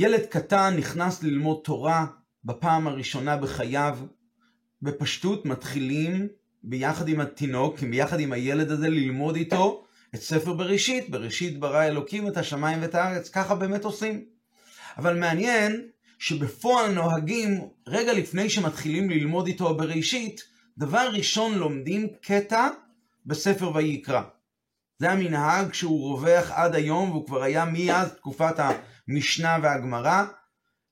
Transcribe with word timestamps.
ילד 0.00 0.26
קטן 0.30 0.74
נכנס 0.76 1.22
ללמוד 1.22 1.60
תורה 1.64 2.06
בפעם 2.44 2.86
הראשונה 2.86 3.36
בחייו, 3.36 3.98
בפשטות 4.82 5.46
מתחילים 5.46 6.28
ביחד 6.62 7.08
עם 7.08 7.20
התינוק, 7.20 7.80
ביחד 7.80 8.20
עם 8.20 8.32
הילד 8.32 8.70
הזה, 8.70 8.88
ללמוד 8.88 9.36
איתו 9.36 9.84
את 10.14 10.20
ספר 10.20 10.52
בראשית. 10.52 11.10
בראשית 11.10 11.60
ברא 11.60 11.84
אלוקים 11.84 12.28
את 12.28 12.36
השמיים 12.36 12.82
ואת 12.82 12.94
הארץ, 12.94 13.28
ככה 13.28 13.54
באמת 13.54 13.84
עושים. 13.84 14.24
אבל 14.98 15.18
מעניין 15.18 15.88
שבפועל 16.18 16.92
נוהגים, 16.92 17.68
רגע 17.86 18.12
לפני 18.12 18.50
שמתחילים 18.50 19.10
ללמוד 19.10 19.46
איתו 19.46 19.76
בראשית, 19.76 20.42
דבר 20.78 21.08
ראשון 21.12 21.58
לומדים 21.58 22.06
קטע 22.22 22.68
בספר 23.26 23.74
ויקרא. 23.74 24.22
זה 24.98 25.10
המנהג 25.10 25.72
שהוא 25.72 26.12
רווח 26.12 26.50
עד 26.50 26.74
היום, 26.74 27.10
והוא 27.10 27.26
כבר 27.26 27.42
היה 27.42 27.64
מאז 27.64 28.12
תקופת 28.12 28.58
המשנה 29.08 29.58
והגמרא, 29.62 30.24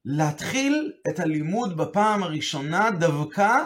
להתחיל 0.05 0.93
את 1.09 1.20
הלימוד 1.20 1.77
בפעם 1.77 2.23
הראשונה 2.23 2.91
דווקא 2.91 3.65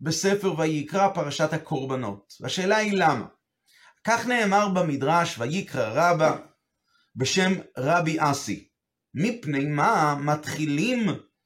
בספר 0.00 0.60
ויקרא 0.60 1.08
פרשת 1.08 1.52
הקורבנות. 1.52 2.34
והשאלה 2.40 2.76
היא 2.76 2.92
למה? 2.92 3.26
כך 4.04 4.26
נאמר 4.26 4.68
במדרש 4.68 5.38
ויקרא 5.38 5.90
רבה 5.94 6.36
בשם 7.16 7.52
רבי 7.78 8.16
אסי. 8.18 8.68
מפני 9.14 9.64
מה 9.64 10.14
מתחילים 10.20 11.00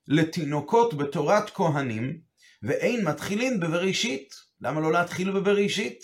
לתינוקות 0.08 0.94
בתורת 0.94 1.50
כהנים 1.50 2.20
ואין 2.62 3.04
מתחילים 3.04 3.60
בבראשית? 3.60 4.34
למה 4.60 4.80
לא 4.80 4.92
להתחיל 4.92 5.30
בבראשית? 5.32 6.00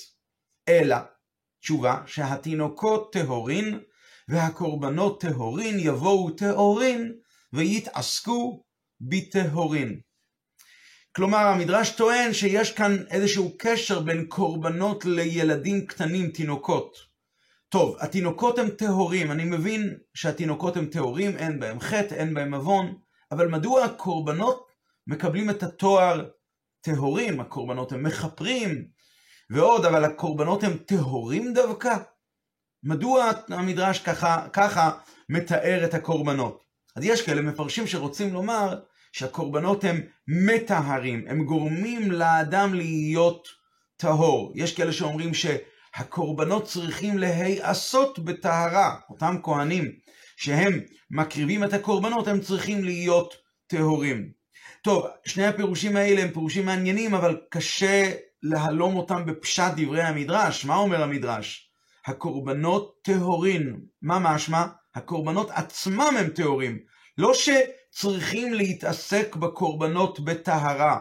אלא, 0.68 0.96
תשובה, 1.60 2.02
שהתינוקות 2.06 3.12
טהורין 3.12 3.80
והקורבנות 4.28 5.20
טהורין 5.20 5.78
יבואו 5.78 6.30
טהורין 6.30 7.12
ויתעסקו 7.52 8.62
בטהורין. 9.00 10.00
כלומר, 11.16 11.38
המדרש 11.38 11.90
טוען 11.90 12.32
שיש 12.32 12.72
כאן 12.72 12.96
איזשהו 13.10 13.52
קשר 13.58 14.00
בין 14.00 14.26
קורבנות 14.26 15.04
לילדים 15.04 15.86
קטנים, 15.86 16.30
תינוקות. 16.30 16.96
טוב, 17.68 17.96
התינוקות 18.00 18.58
הם 18.58 18.68
טהורים, 18.68 19.30
אני 19.30 19.44
מבין 19.44 19.96
שהתינוקות 20.14 20.76
הם 20.76 20.86
טהורים, 20.86 21.36
אין 21.36 21.60
בהם 21.60 21.80
חטא, 21.80 22.14
אין 22.14 22.34
בהם 22.34 22.54
עוון, 22.54 22.94
אבל 23.32 23.48
מדוע 23.48 23.84
הקורבנות 23.84 24.66
מקבלים 25.06 25.50
את 25.50 25.62
התואר 25.62 26.28
טהורים? 26.80 27.40
הקורבנות 27.40 27.92
הם 27.92 28.02
מכפרים, 28.02 28.88
ועוד, 29.50 29.84
אבל 29.84 30.04
הקורבנות 30.04 30.64
הם 30.64 30.76
טהורים 30.76 31.54
דווקא? 31.54 31.96
מדוע 32.84 33.30
המדרש 33.48 33.98
ככה, 33.98 34.46
ככה 34.52 34.90
מתאר 35.28 35.84
את 35.84 35.94
הקורבנות? 35.94 36.62
אז 36.96 37.04
יש 37.04 37.22
כאלה 37.22 37.42
מפרשים 37.42 37.86
שרוצים 37.86 38.32
לומר 38.32 38.78
שהקורבנות 39.12 39.84
הם 39.84 40.00
מטהרים, 40.28 41.24
הם 41.28 41.44
גורמים 41.44 42.12
לאדם 42.12 42.74
להיות 42.74 43.48
טהור. 43.96 44.52
יש 44.54 44.74
כאלה 44.76 44.92
שאומרים 44.92 45.30
שהקורבנות 45.34 46.64
צריכים 46.64 47.18
להיעשות 47.18 48.18
בטהרה. 48.18 48.96
אותם 49.10 49.36
כהנים 49.42 49.92
שהם 50.36 50.80
מקריבים 51.10 51.64
את 51.64 51.72
הקורבנות, 51.72 52.28
הם 52.28 52.40
צריכים 52.40 52.84
להיות 52.84 53.34
טהורים. 53.66 54.32
טוב, 54.82 55.06
שני 55.26 55.46
הפירושים 55.46 55.96
האלה 55.96 56.22
הם 56.22 56.30
פירושים 56.30 56.66
מעניינים, 56.66 57.14
אבל 57.14 57.40
קשה 57.50 58.12
להלום 58.42 58.96
אותם 58.96 59.26
בפשט 59.26 59.72
דברי 59.76 60.02
המדרש. 60.02 60.64
מה 60.64 60.76
אומר 60.76 61.02
המדרש? 61.02 61.71
הקורבנות 62.06 62.98
טהורין. 63.02 63.80
מה 64.02 64.18
משמע? 64.18 64.66
הקורבנות 64.94 65.50
עצמם 65.50 66.14
הם 66.18 66.28
טהורים. 66.28 66.78
לא 67.18 67.32
שצריכים 67.34 68.54
להתעסק 68.54 69.36
בקורבנות 69.36 70.20
בטהרה, 70.20 70.98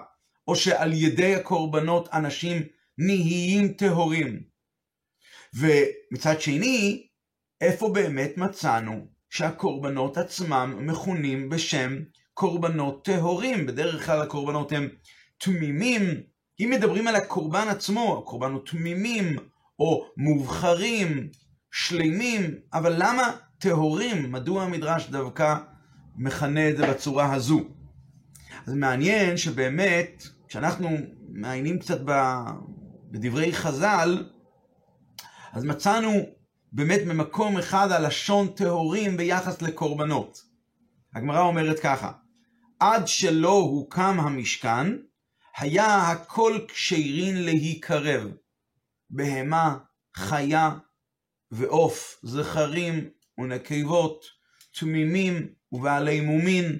או 0.48 0.56
שעל 0.56 0.94
ידי 0.94 1.36
הקורבנות 1.36 2.10
אנשים 2.14 2.62
נהיים 2.98 3.74
טהורים. 3.74 4.44
ומצד 5.54 6.42
שני, 6.42 7.08
איפה 7.62 7.90
באמת 7.90 8.38
מצאנו 8.38 9.08
שהקורבנות 9.30 10.18
עצמם 10.18 10.78
מכונים 10.80 11.50
בשם 11.50 11.98
קורבנות 12.34 13.06
טהורים? 13.06 13.66
בדרך 13.66 14.06
כלל 14.06 14.22
הקורבנות 14.22 14.72
הם 14.72 14.90
תמימים. 15.38 16.02
אם 16.60 16.70
מדברים 16.74 17.08
על 17.08 17.16
הקורבן 17.16 17.68
עצמו, 17.68 18.20
הקורבן 18.24 18.52
הוא 18.52 18.62
תמימים, 18.66 19.36
או 19.82 20.06
מובחרים, 20.18 21.30
שלמים, 21.72 22.56
אבל 22.74 22.94
למה 22.98 23.32
טהורים? 23.60 24.32
מדוע 24.32 24.64
המדרש 24.64 25.10
דווקא 25.10 25.56
מכנה 26.16 26.70
את 26.70 26.78
זה 26.78 26.88
בצורה 26.88 27.34
הזו? 27.34 27.60
אז 28.68 28.74
מעניין 28.74 29.38
שבאמת, 29.38 30.24
כשאנחנו 30.48 30.90
מעיינים 31.30 31.80
קצת 31.80 32.02
בדברי 33.12 33.54
חז"ל, 33.54 34.30
אז 35.54 35.64
מצאנו 35.64 36.12
באמת 36.72 37.02
במקום 37.08 37.58
אחד 37.58 37.92
הלשון 37.92 38.48
טהורים 38.48 39.18
ביחס 39.18 39.62
לקורבנות. 39.62 40.42
הגמרא 41.16 41.42
אומרת 41.42 41.80
ככה, 41.80 42.12
עד 42.80 43.08
שלא 43.08 43.54
הוקם 43.54 44.20
המשכן, 44.20 44.88
היה 45.58 46.12
הכל 46.12 46.60
כשירין 46.68 47.44
להיקרב. 47.44 48.28
בהמה, 49.12 49.78
חיה 50.16 50.72
ועוף, 51.52 52.20
זכרים 52.24 53.10
ונקבות, 53.38 54.26
תמימים 54.80 55.54
ובעלי 55.72 56.22
מומין, 56.22 56.78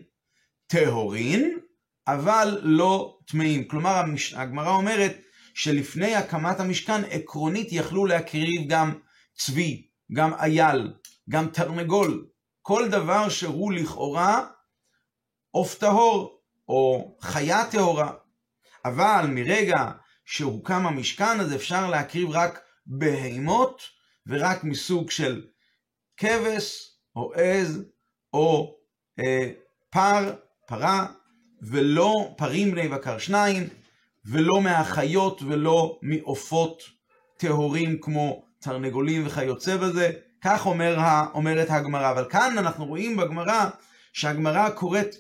טהורין, 0.68 1.60
אבל 2.08 2.60
לא 2.64 3.20
טמאים. 3.28 3.68
כלומר, 3.68 4.02
הגמרא 4.36 4.70
אומרת 4.70 5.18
שלפני 5.54 6.16
הקמת 6.16 6.60
המשכן, 6.60 7.04
עקרונית 7.10 7.68
יכלו 7.72 8.06
להקריב 8.06 8.68
גם 8.68 9.00
צבי, 9.34 9.88
גם 10.14 10.34
אייל, 10.34 10.94
גם 11.30 11.50
תרנגול, 11.50 12.28
כל 12.62 12.90
דבר 12.90 13.30
שהוא 13.30 13.74
לכאורה 13.74 14.48
עוף 15.52 15.76
טהור 15.76 16.42
או 16.68 17.18
חיה 17.22 17.72
טהורה. 17.72 18.12
אבל 18.86 19.26
מרגע 19.30 19.92
שהוקם 20.32 20.88
המשכן, 20.88 21.40
אז 21.40 21.56
אפשר 21.56 21.90
להקריב 21.90 22.30
רק 22.32 22.60
בהימות 22.86 23.82
ורק 24.28 24.64
מסוג 24.64 25.12
של 25.12 25.46
כבש 26.18 26.92
או 27.16 27.34
עז 27.34 27.84
או 28.34 28.76
אה, 29.20 29.52
פר, 29.90 30.34
פרה, 30.68 31.08
ולא 31.62 32.34
פרים 32.38 32.72
בני 32.72 32.88
בקר 32.88 33.18
שניים, 33.18 33.68
ולא 34.26 34.62
מהחיות 34.62 35.42
ולא 35.42 36.00
מעופות 36.02 36.84
טהורים 37.38 37.98
כמו 38.02 38.44
תרנגולים 38.60 39.28
וכיוצא 39.28 39.78
בזה. 39.78 40.12
כך 40.42 40.66
אומר, 40.66 40.98
אומרת 41.34 41.70
הגמרא. 41.70 42.12
אבל 42.12 42.30
כאן 42.30 42.58
אנחנו 42.58 42.86
רואים 42.86 43.18
בגמרא 43.18 43.70
שהגמרא 44.14 44.70
קוראת 44.70 45.16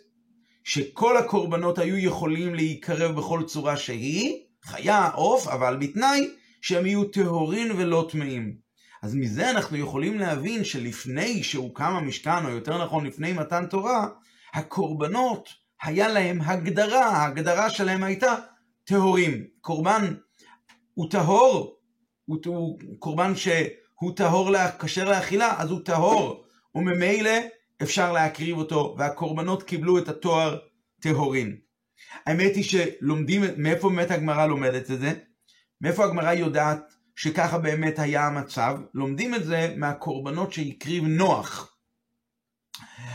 שכל 0.64 1.18
הקורבנות 1.18 1.80
היו 1.80 1.98
יכולים 1.98 2.56
להיקרב 2.56 3.16
בכל 3.16 3.44
צורה 3.48 3.78
שהיא, 3.78 4.51
חיה, 4.66 5.10
עוף, 5.10 5.48
אבל 5.48 5.78
בתנאי 5.78 6.30
שהם 6.62 6.86
יהיו 6.86 7.04
טהורין 7.04 7.72
ולא 7.72 8.08
טמאים. 8.12 8.56
אז 9.04 9.16
מזה 9.16 9.50
אנחנו 9.50 9.78
יכולים 9.78 10.20
להבין 10.20 10.64
שלפני 10.64 11.44
שהוקם 11.44 11.94
המשכן, 11.96 12.46
או 12.46 12.50
יותר 12.50 12.84
נכון 12.84 13.06
לפני 13.06 13.34
מתן 13.34 13.66
תורה, 13.66 14.08
הקורבנות, 14.54 15.50
היה 15.82 16.08
להם 16.08 16.42
הגדרה, 16.42 17.06
ההגדרה 17.06 17.70
שלהם 17.70 18.04
הייתה 18.04 18.36
טהורים. 18.84 19.44
קורבן 19.62 20.14
הוא 20.94 21.10
טהור, 21.10 21.78
הוא, 22.26 22.38
הוא 22.46 22.80
קורבן 23.00 23.36
שהוא 23.36 24.16
טהור, 24.16 24.50
כשר 24.80 25.10
לאכילה, 25.10 25.56
אז 25.58 25.72
הוא 25.72 25.80
טהור, 25.86 26.46
וממילא 26.76 27.32
אפשר 27.82 28.12
להקריב 28.12 28.58
אותו, 28.58 28.96
והקורבנות 28.97 29.64
קיבלו 29.64 29.97
את 29.97 30.09
התואר 30.09 30.58
טהורים. 31.02 31.71
האמת 32.26 32.56
היא 32.56 32.64
שלומדים, 32.64 33.44
מאיפה 33.58 33.90
באמת 33.90 34.12
הגמרא 34.12 34.46
לומדת 34.46 34.92
את 34.92 35.00
זה? 35.00 35.14
מאיפה 35.82 36.06
הגמרא 36.06 36.34
יודעת 36.34 36.94
שככה 37.16 37.58
באמת 37.58 38.00
היה 38.00 38.28
המצב? 38.28 38.78
לומדים 38.94 39.36
את 39.36 39.44
זה 39.46 39.74
מהקורבנות 39.78 40.53
שהקריב 40.53 41.03
נוח. 41.03 41.76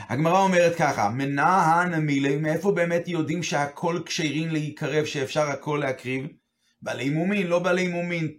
הגמרא 0.08 0.40
אומרת 0.40 0.76
ככה, 0.76 1.10
מנהן 1.10 1.94
מילי, 1.94 2.36
מאיפה 2.36 2.72
באמת 2.72 3.08
יודעים 3.08 3.42
שהכל 3.42 4.00
כשירים 4.06 4.48
להיקרב, 4.50 5.04
שאפשר 5.04 5.42
הכל 5.42 5.80
להקריב? 5.82 6.26
בעלי 6.82 7.10
מומין, 7.10 7.46
לא 7.46 7.58
בעלי 7.58 7.88
מומין. 7.88 8.32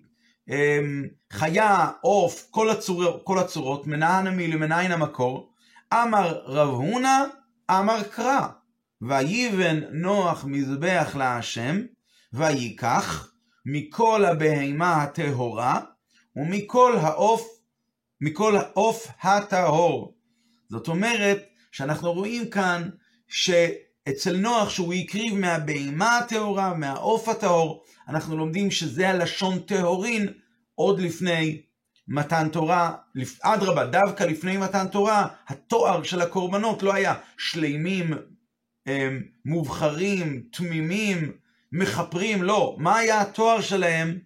אמ, 0.50 1.06
חיה, 1.34 1.92
עוף, 2.02 2.48
כל, 2.52 2.70
הצור, 2.70 3.22
כל 3.24 3.40
הצורות, 3.40 3.88
מנהן 3.88 4.28
מילי, 4.28 4.56
מנהן 4.56 4.92
המקור. 4.92 5.54
אמר 5.94 6.42
רב 6.46 6.70
הונא, 6.70 7.24
אמר 7.72 8.04
קרא. 8.04 8.48
ויבן 9.02 9.80
נוח 9.92 10.46
מזבח 10.46 11.16
להשם, 11.16 11.82
ויקח 12.34 13.32
מכל 13.66 14.26
הבהמה 14.26 15.04
הטהורה, 15.04 15.82
ומכל 16.36 16.98
העוף, 17.02 17.48
מכל 18.22 18.56
העוף 18.56 19.08
הטהור. 19.22 20.18
זאת 20.70 20.88
אומרת, 20.88 21.44
שאנחנו 21.72 22.14
רואים 22.14 22.50
כאן 22.50 22.90
שאצל 23.28 24.38
נוח 24.38 24.70
שהוא 24.70 24.94
הקריב 24.94 25.36
מהבהמה 25.38 26.18
הטהורה, 26.18 26.74
מהעוף 26.74 27.30
הטהור, 27.30 27.84
אנחנו 28.08 28.38
לומדים 28.38 28.72
שזה 28.72 29.10
הלשון 29.10 29.60
טהורין 29.60 30.28
עוד 30.76 31.00
לפני 31.00 31.62
מתן 32.08 32.50
תורה, 32.50 32.96
אדרבה, 33.42 33.86
דווקא 33.86 34.24
לפני 34.24 34.58
מתן 34.58 34.88
תורה, 34.88 35.28
התואר 35.48 36.04
של 36.04 36.22
הקורבנות 36.22 36.84
לא 36.84 36.94
היה 36.94 37.16
שלימים, 37.38 38.14
מובחרים, 39.45 40.44
תמימים, 40.51 41.31
מכפרים, 41.72 42.44
לא. 42.44 42.75
מה 42.80 42.98
היה 42.98 43.22
התואר 43.22 43.62
שלהם? 43.62 44.19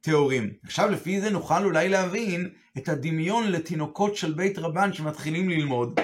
טהורים. 0.00 0.52
עכשיו 0.64 0.90
לפי 0.90 1.20
זה 1.20 1.30
נוכל 1.30 1.64
אולי 1.64 1.88
להבין 1.88 2.48
את 2.78 2.88
הדמיון 2.88 3.50
לתינוקות 3.50 4.16
של 4.16 4.32
בית 4.32 4.58
רבן 4.58 4.92
שמתחילים 4.92 5.48
ללמוד, 5.48 6.00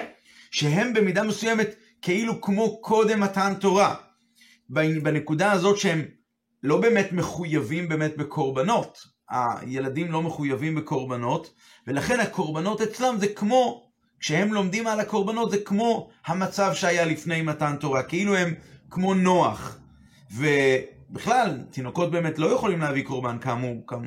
שהם 0.51 0.93
במידה 0.93 1.23
מסוימת 1.23 1.75
כאילו 2.01 2.41
כמו 2.41 2.81
קודם 2.81 3.19
מתן 3.19 3.53
תורה. 3.59 3.95
בנקודה 4.69 5.51
הזאת 5.51 5.77
שהם 5.77 6.01
לא 6.63 6.81
באמת 6.81 7.11
מחויבים 7.11 7.89
באמת 7.89 8.17
בקורבנות. 8.17 8.97
הילדים 9.29 10.11
לא 10.11 10.21
מחויבים 10.21 10.75
בקורבנות, 10.75 11.53
ולכן 11.87 12.19
הקורבנות 12.19 12.81
אצלם 12.81 13.15
זה 13.19 13.27
כמו, 13.27 13.90
כשהם 14.21 14.53
לומדים 14.53 14.87
על 14.87 14.99
הקורבנות 14.99 15.51
זה 15.51 15.57
כמו 15.57 16.09
המצב 16.25 16.73
שהיה 16.73 17.05
לפני 17.05 17.41
מתן 17.41 17.75
תורה, 17.79 18.03
כאילו 18.03 18.35
הם 18.35 18.53
כמו 18.89 19.13
נוח. 19.13 19.79
ובכלל, 20.31 21.57
תינוקות 21.71 22.11
באמת 22.11 22.39
לא 22.39 22.47
יכולים 22.47 22.79
להביא 22.79 23.03
קורבן 23.03 23.37
כאמור, 23.39 23.83
כמו, 23.87 24.01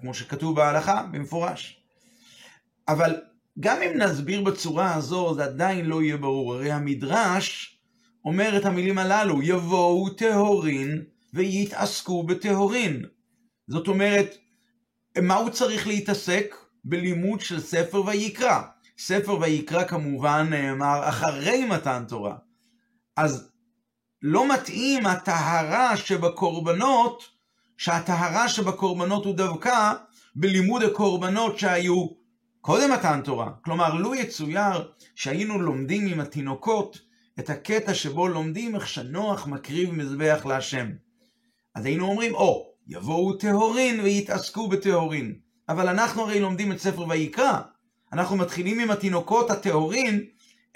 כמו 0.00 0.14
שכתוב 0.14 0.56
בהלכה, 0.56 1.02
במפורש. 1.12 1.80
אבל 2.88 3.16
גם 3.60 3.82
אם 3.82 3.98
נסביר 3.98 4.42
בצורה 4.42 4.94
הזו, 4.94 5.34
זה 5.34 5.44
עדיין 5.44 5.86
לא 5.86 6.02
יהיה 6.02 6.16
ברור. 6.16 6.54
הרי 6.54 6.72
המדרש 6.72 7.78
אומר 8.24 8.56
את 8.56 8.64
המילים 8.64 8.98
הללו, 8.98 9.42
יבואו 9.42 10.10
טהורין 10.10 11.02
ויתעסקו 11.34 12.22
בטהורין. 12.22 13.04
זאת 13.68 13.88
אומרת, 13.88 14.36
מה 15.22 15.34
הוא 15.34 15.50
צריך 15.50 15.86
להתעסק? 15.86 16.54
בלימוד 16.84 17.40
של 17.40 17.60
ספר 17.60 18.06
ויקרא. 18.06 18.62
ספר 18.98 19.38
ויקרא 19.40 19.84
כמובן 19.84 20.46
נאמר 20.50 21.08
אחרי 21.08 21.64
מתן 21.64 22.04
תורה. 22.08 22.36
אז 23.16 23.50
לא 24.22 24.52
מתאים 24.54 25.06
הטהרה 25.06 25.96
שבקורבנות, 25.96 27.22
שהטהרה 27.76 28.48
שבקורבנות 28.48 29.24
הוא 29.24 29.34
דווקא 29.34 29.92
בלימוד 30.34 30.82
הקורבנות 30.82 31.58
שהיו 31.58 32.06
קודם 32.60 32.92
מתן 32.92 33.20
תורה. 33.24 33.50
כלומר, 33.64 33.94
לו 33.94 34.14
יצויר 34.14 34.92
שהיינו 35.14 35.60
לומדים 35.60 36.06
עם 36.06 36.20
התינוקות 36.20 36.98
את 37.38 37.50
הקטע 37.50 37.94
שבו 37.94 38.28
לומדים 38.28 38.74
איך 38.74 38.88
שנוח 38.88 39.46
מקריב 39.46 39.94
מזבח 39.94 40.46
להשם. 40.46 40.90
אז 41.74 41.84
היינו 41.84 42.08
אומרים, 42.08 42.34
או, 42.34 42.64
oh, 42.64 42.82
יבואו 42.86 43.32
טהורין 43.32 44.00
ויתעסקו 44.00 44.68
בטהורין. 44.68 45.34
אבל 45.68 45.88
אנחנו 45.88 46.22
הרי 46.22 46.40
לומדים 46.40 46.72
את 46.72 46.78
ספר 46.78 47.08
ויקרא. 47.08 47.60
אנחנו 48.12 48.36
מתחילים 48.36 48.78
עם 48.78 48.90
התינוקות 48.90 49.50
הטהורין 49.50 50.24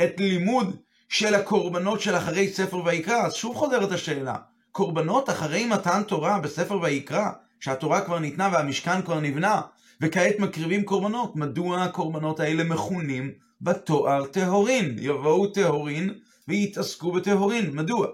את 0.05 0.21
לימוד 0.21 0.77
של 1.09 1.35
הקורבנות 1.35 2.01
של 2.01 2.17
אחרי 2.17 2.49
ספר 2.49 2.85
ויקרא. 2.85 3.27
אז 3.27 3.35
שוב 3.35 3.57
חוזרת 3.57 3.93
השאלה, 3.93 4.37
קורבנות 4.73 5.31
אחרי 5.31 5.67
מתן 5.67 6.03
תורה 6.03 6.39
בספר 6.39 6.81
ויקרא, 6.81 7.31
שהתורה 7.61 8.01
כבר 8.01 8.19
ניתנה 8.19 8.49
והמשכן 8.53 9.03
כבר 9.03 9.21
נבנה, 9.21 9.61
וכעת 10.01 10.39
מקריבים 10.39 10.85
קורבנות, 10.85 11.37
מדוע 11.37 11.83
הקורבנות 11.83 12.41
האלה 12.41 12.65
מכונים 12.65 13.31
בתואר 13.61 14.27
טהורין? 14.27 14.97
יבואו 14.99 15.47
טהורין 15.47 16.15
ויתעסקו 16.49 17.13
בטהורין, 17.13 17.71
מדוע? 17.77 18.07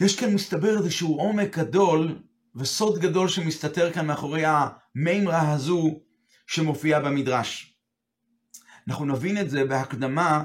יש 0.00 0.20
כאן 0.20 0.34
מסתבר 0.34 0.78
איזשהו 0.78 1.20
עומק 1.20 1.58
גדול 1.58 2.18
וסוד 2.56 2.98
גדול 2.98 3.28
שמסתתר 3.28 3.92
כאן 3.92 4.06
מאחורי 4.06 4.42
המימרה 4.46 5.52
הזו 5.52 6.00
שמופיעה 6.50 7.00
במדרש. 7.00 7.74
אנחנו 8.88 9.04
נבין 9.04 9.40
את 9.40 9.50
זה 9.50 9.64
בהקדמה 9.64 10.42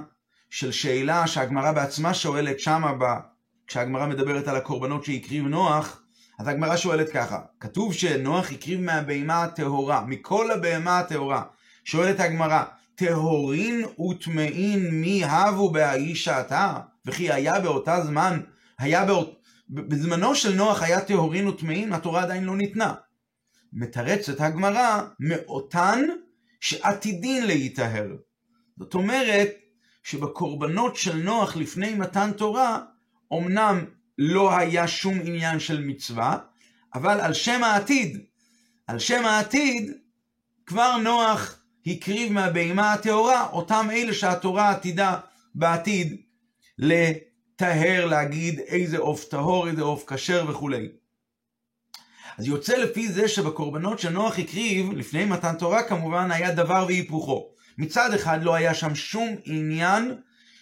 של 0.50 0.72
שאלה 0.72 1.28
שהגמרא 1.28 1.72
בעצמה 1.72 2.14
שואלת 2.14 2.60
שמה, 2.60 2.94
ב... 3.00 3.04
כשהגמרא 3.68 4.06
מדברת 4.06 4.48
על 4.48 4.56
הקורבנות 4.56 5.06
שהקריב 5.06 5.48
נוח, 5.48 6.02
אז 6.40 6.48
הגמרא 6.48 6.78
שואלת 6.78 7.10
ככה, 7.10 7.40
כתוב 7.60 7.94
שנוח 7.94 8.52
הקריב 8.52 8.82
מהבהמה 8.82 9.44
הטהורה, 9.44 10.06
מכל 10.08 10.52
הבהמה 10.52 11.00
הטהורה. 11.00 11.44
שואלת 11.84 12.20
הגמרא, 12.20 12.64
טהורין 12.96 13.86
וטמאין 13.86 14.90
מי 14.92 15.24
הבו 15.26 15.72
בהאיש 15.72 16.24
שעתה? 16.24 16.80
וכי 17.06 17.32
היה 17.32 17.60
באותה 17.60 18.02
זמן, 18.02 18.40
היה 18.80 19.06
באות... 19.06 19.42
בזמנו 19.70 20.36
של 20.36 20.56
נוח 20.56 20.84
היה 20.84 21.02
טהורין 21.02 21.48
וטמאים, 21.48 21.94
התורה 21.94 22.24
עדיין 22.24 22.44
לא 22.44 22.56
ניתנה. 22.56 22.94
מתרצת 23.76 24.42
הגמרא 24.42 25.02
מאותן 25.20 26.02
שעתידין 26.62 27.48
להיטהר. 27.48 28.08
זאת 28.80 28.94
אומרת 28.94 29.50
שבקורבנות 30.04 30.96
של 30.96 31.16
נוח 31.16 31.58
לפני 31.58 31.96
מתן 31.96 32.32
תורה, 32.32 32.80
אמנם 33.34 33.86
לא 34.18 34.58
היה 34.58 34.88
שום 34.88 35.20
עניין 35.24 35.60
של 35.60 35.82
מצווה, 35.82 36.38
אבל 36.94 37.20
על 37.20 37.34
שם 37.34 37.64
העתיד, 37.64 38.26
על 38.88 39.00
שם 39.00 39.26
העתיד, 39.26 39.92
כבר 40.66 40.98
נוח 40.98 41.60
הקריב 41.88 42.32
מהבהמה 42.32 42.94
הטהורה, 42.94 43.50
אותם 43.50 43.88
אלה 43.92 44.14
שהתורה 44.14 44.70
עתידה 44.70 45.20
בעתיד 45.56 46.22
לטהר, 46.78 48.06
להגיד 48.06 48.60
איזה 48.60 48.98
עוף 48.98 49.26
טהור, 49.26 49.68
איזה 49.68 49.82
עוף 49.82 50.14
כשר 50.14 50.46
וכולי. 50.50 50.90
אז 52.38 52.48
יוצא 52.48 52.78
לפי 52.78 53.08
זה 53.08 53.28
שבקורבנות 53.28 54.00
שנוח 54.00 54.40
הקריב, 54.40 54.92
לפני 54.92 55.26
מתן 55.26 55.56
תורה 55.56 55.84
כמובן, 55.84 56.32
היה 56.32 56.52
דבר 56.52 56.86
והיפוכו. 56.88 57.50
מצד 57.78 58.14
אחד 58.14 58.44
לא 58.44 58.56
היה 58.56 58.74
שם 58.74 58.96
שום 58.96 59.36
עניין 59.46 60.16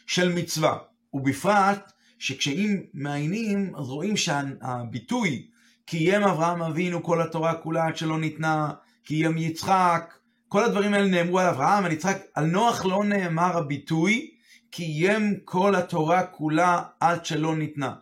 של 0.07 0.33
מצווה, 0.33 0.77
ובפרט 1.13 1.91
שכשאם 2.19 2.81
מעיינים, 2.93 3.75
אז 3.75 3.89
רואים 3.89 4.17
שהביטוי 4.17 5.47
קיים 5.85 6.23
אברהם 6.23 6.61
אבינו 6.61 7.03
כל 7.03 7.21
התורה 7.21 7.55
כולה 7.55 7.85
עד 7.87 7.97
שלא 7.97 8.19
ניתנה, 8.19 8.71
קיים 9.03 9.37
יצחק, 9.37 10.13
כל 10.47 10.63
הדברים 10.63 10.93
האלה 10.93 11.07
נאמרו 11.07 11.39
על 11.39 11.47
אברהם, 11.47 11.85
על 11.85 11.91
יצחק, 11.91 12.17
על 12.33 12.45
נוח 12.45 12.85
לא 12.85 13.03
נאמר 13.03 13.57
הביטוי 13.57 14.29
קיים 14.69 15.39
כל 15.45 15.75
התורה 15.75 16.23
כולה 16.25 16.83
עד 16.99 17.25
שלא 17.25 17.55
ניתנה. 17.55 17.93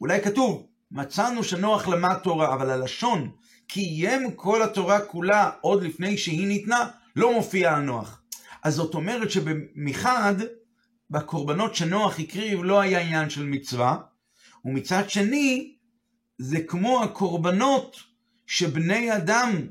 אולי 0.00 0.20
כתוב, 0.22 0.66
מצאנו 0.94 1.44
שנוח 1.44 1.88
למד 1.88 2.14
תורה, 2.14 2.54
אבל 2.54 2.70
הלשון 2.70 3.30
קיים 3.66 4.30
כל 4.34 4.62
התורה 4.62 5.00
כולה 5.00 5.50
עוד 5.60 5.82
לפני 5.82 6.18
שהיא 6.18 6.48
ניתנה, 6.48 6.88
לא 7.16 7.32
מופיע 7.32 7.74
על 7.74 7.82
נוח. 7.82 8.22
אז 8.62 8.74
זאת 8.74 8.94
אומרת 8.94 9.30
שמחד, 9.30 10.34
בקורבנות 11.10 11.74
שנוח 11.74 12.20
הקריב 12.20 12.64
לא 12.64 12.80
היה 12.80 13.00
עניין 13.00 13.30
של 13.30 13.46
מצווה, 13.46 13.96
ומצד 14.64 15.10
שני, 15.10 15.74
זה 16.38 16.60
כמו 16.60 17.02
הקורבנות 17.02 17.96
שבני 18.46 19.16
אדם, 19.16 19.66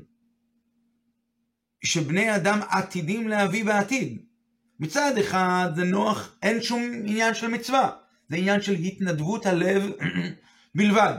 שבני 1.84 2.36
אדם 2.36 2.60
עתידים 2.68 3.28
להביא 3.28 3.64
בעתיד. 3.64 4.22
מצד 4.80 5.18
אחד 5.18 5.72
זה 5.76 5.84
נוח, 5.84 6.36
אין 6.42 6.62
שום 6.62 6.82
עניין 7.04 7.34
של 7.34 7.48
מצווה, 7.48 7.90
זה 8.28 8.36
עניין 8.36 8.62
של 8.62 8.72
התנדבות 8.72 9.46
הלב 9.46 9.82
בלבד. 10.74 11.14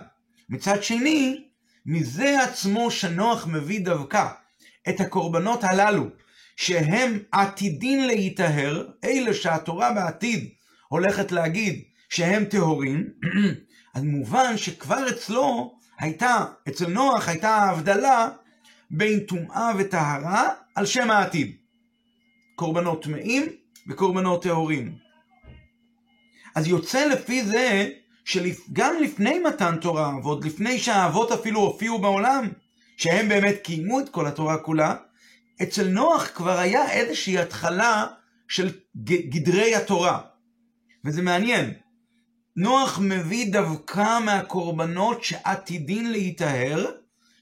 מצד 0.49 0.83
שני, 0.83 1.43
מזה 1.85 2.43
עצמו 2.43 2.91
שנוח 2.91 3.47
מביא 3.47 3.85
דווקא 3.85 4.27
את 4.89 4.99
הקורבנות 4.99 5.63
הללו 5.63 6.09
שהם 6.55 7.19
עתידין 7.31 8.07
להיטהר, 8.07 8.87
אלה 9.03 9.33
שהתורה 9.33 9.93
בעתיד 9.93 10.49
הולכת 10.87 11.31
להגיד 11.31 11.83
שהם 12.09 12.45
טהורים, 12.45 13.09
אז 13.95 14.03
מובן 14.03 14.57
שכבר 14.57 15.09
אצלו 15.09 15.77
הייתה, 15.99 16.45
אצל 16.67 16.87
נוח 16.87 17.29
הייתה 17.29 17.49
ההבדלה 17.49 18.29
בין 18.91 19.19
טומאה 19.19 19.71
וטהרה 19.77 20.49
על 20.75 20.85
שם 20.85 21.11
העתיד. 21.11 21.55
קורבנות 22.55 23.03
טמאים 23.03 23.45
וקורבנות 23.87 24.43
טהורים. 24.43 24.95
אז 26.55 26.67
יוצא 26.67 27.05
לפי 27.05 27.43
זה 27.43 27.89
שגם 28.25 28.95
לפני 29.01 29.39
מתן 29.39 29.75
תורה, 29.81 30.11
ועוד 30.23 30.45
לפני 30.45 30.79
שהאבות 30.79 31.31
אפילו 31.31 31.59
הופיעו 31.59 31.99
בעולם, 31.99 32.49
שהם 32.97 33.29
באמת 33.29 33.55
קיימו 33.63 33.99
את 33.99 34.09
כל 34.09 34.27
התורה 34.27 34.57
כולה, 34.57 34.95
אצל 35.61 35.87
נוח 35.87 36.29
כבר 36.33 36.59
היה 36.59 36.91
איזושהי 36.91 37.37
התחלה 37.39 38.07
של 38.47 38.71
גדרי 39.05 39.75
התורה. 39.75 40.19
וזה 41.05 41.21
מעניין. 41.21 41.73
נוח 42.55 42.99
מביא 42.99 43.51
דווקא 43.51 44.19
מהקורבנות 44.19 45.23
שעתידין 45.23 46.11
להיטהר, 46.11 46.85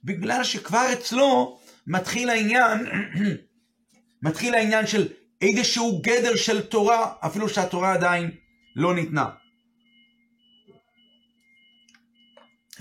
בגלל 0.04 0.44
שכבר 0.44 0.86
אצלו 0.94 1.60
מתחיל 1.88 2.30
העניין, 2.30 2.86
מתחיל 4.26 4.56
העניין 4.56 4.88
של 4.88 5.08
איזשהו 5.42 6.02
גדר 6.02 6.36
של 6.36 6.62
תורה, 6.62 7.14
אפילו 7.20 7.50
שהתורה 7.50 7.94
עדיין 7.94 8.32
לא 8.76 8.96
ניתנה. 8.96 9.30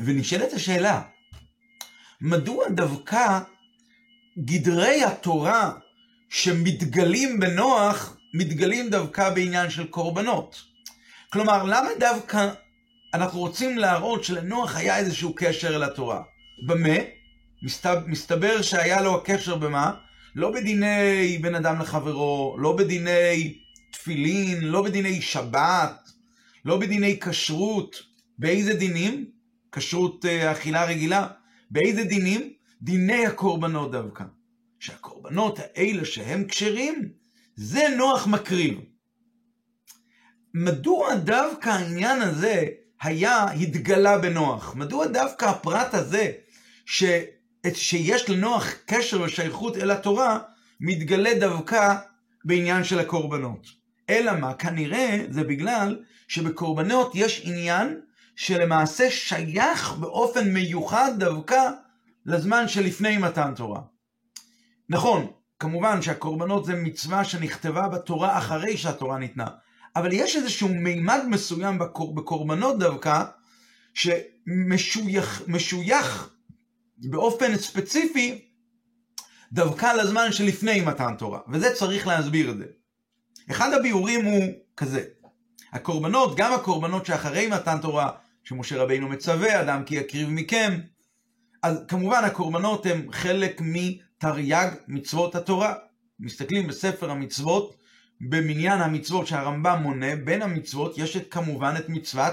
ונשאלת 0.01 0.53
השאלה, 0.53 1.03
מדוע 2.21 2.69
דווקא 2.69 3.41
גדרי 4.39 5.05
התורה 5.05 5.73
שמתגלים 6.29 7.41
בנוח, 7.41 8.17
מתגלים 8.35 8.91
דווקא 8.91 9.31
בעניין 9.31 9.71
של 9.71 9.87
קורבנות? 9.87 10.63
כלומר, 11.33 11.63
למה 11.63 11.89
דווקא 12.01 12.51
אנחנו 13.15 13.41
רוצים 13.41 13.79
להראות 13.79 14.25
שלנוח 14.25 14.77
היה 14.77 14.99
איזשהו 14.99 15.35
קשר 15.37 15.77
אל 15.77 15.83
התורה? 15.83 16.23
במה? 16.67 16.97
מסתבר 18.07 18.63
שהיה 18.63 19.03
לו 19.03 19.17
הקשר 19.17 19.57
במה? 19.57 19.93
לא 20.35 20.51
בדיני 20.51 21.39
בין 21.43 21.55
אדם 21.55 21.81
לחברו, 21.81 22.57
לא 22.59 22.77
בדיני 22.77 23.59
תפילין, 23.91 24.61
לא 24.61 24.83
בדיני 24.83 25.23
שבת, 25.23 26.11
לא 26.65 26.77
בדיני 26.77 27.21
כשרות. 27.21 28.13
באיזה 28.39 28.75
דינים? 28.75 29.31
כשרות 29.73 30.25
אה, 30.25 30.53
אכילה 30.53 30.85
רגילה. 30.85 31.27
באיזה 31.71 32.05
דינים? 32.05 32.53
דיני 32.83 33.27
הקורבנות 33.27 33.93
דווקא. 33.93 34.25
שהקורבנות 34.79 35.59
האלה 35.59 36.05
שהם 36.05 36.45
כשרים, 36.45 37.09
זה 37.57 37.83
נוח 37.97 38.27
מקריב. 38.27 38.79
מדוע 40.55 41.15
דווקא 41.15 41.69
העניין 41.69 42.23
הזה 42.23 42.65
היה, 43.03 43.51
התגלה 43.51 44.19
בנוח? 44.19 44.75
מדוע 44.75 45.07
דווקא 45.07 45.45
הפרט 45.45 45.95
הזה, 45.95 46.33
ש, 46.87 47.05
שיש 47.75 48.31
לנוח 48.31 48.69
קשר 48.87 49.23
ושייכות 49.23 49.77
אל 49.77 49.91
התורה, 49.91 50.39
מתגלה 50.81 51.39
דווקא 51.39 51.95
בעניין 52.45 52.85
של 52.85 52.99
הקורבנות? 52.99 53.67
אלא 54.11 54.33
מה? 54.41 54.55
כנראה 54.55 55.25
זה 55.31 55.45
בגלל 55.45 56.03
שבקורבנות 56.29 57.13
יש 57.15 57.43
עניין 57.45 58.01
שלמעשה 58.37 59.11
שייך 59.11 59.93
באופן 59.93 60.53
מיוחד 60.53 61.13
דווקא 61.19 61.71
לזמן 62.27 62.69
שלפני 62.69 63.19
מתן 63.19 63.53
תורה. 63.57 63.81
נכון, 64.89 65.27
כמובן 65.59 66.03
שהקורבנות 66.03 66.65
זה 66.65 66.75
מצווה 66.75 67.25
שנכתבה 67.25 67.89
בתורה 67.89 68.39
אחרי 68.39 68.77
שהתורה 68.77 69.19
ניתנה, 69.19 69.47
אבל 69.97 70.13
יש 70.13 70.37
איזשהו 70.37 70.69
מימד 70.69 71.21
מסוים 71.29 71.79
בקור, 71.79 72.15
בקורבנות 72.15 72.79
דווקא, 72.79 73.25
שמשוייך 73.95 75.43
משוייך 75.49 76.31
באופן 76.99 77.57
ספציפי 77.57 78.45
דווקא 79.53 79.93
לזמן 79.93 80.33
שלפני 80.33 80.81
מתן 80.81 81.15
תורה, 81.19 81.41
וזה 81.49 81.75
צריך 81.75 82.07
להסביר 82.07 82.51
את 82.51 82.59
זה. 82.59 82.67
אחד 83.51 83.73
הביאורים 83.73 84.25
הוא 84.25 84.45
כזה, 84.77 85.05
הקורבנות, 85.73 86.37
גם 86.37 86.53
הקורבנות 86.53 87.07
שאחרי 87.07 87.47
מתן 87.47 87.79
תורה, 87.79 88.11
שמשה 88.45 88.83
רבינו 88.83 89.09
מצווה, 89.09 89.61
אדם 89.61 89.85
כי 89.85 89.95
יקריב 89.95 90.29
מכם, 90.31 90.81
אז 91.63 91.85
כמובן 91.89 92.25
הקורבנות 92.25 92.87
הם 92.87 93.13
חלק 93.13 93.61
מתרי"ג 93.65 94.69
מצוות 94.89 95.35
התורה. 95.35 95.75
מסתכלים 96.21 96.67
בספר 96.67 97.11
המצוות, 97.11 97.77
במניין 98.21 98.81
המצוות 98.81 99.27
שהרמב"ם 99.27 99.79
מונה, 99.83 100.17
בין 100.17 100.43
המצוות 100.43 100.99
יש 100.99 101.17
את, 101.17 101.33
כמובן 101.33 101.75
את 101.79 101.89
מצוות 101.89 102.33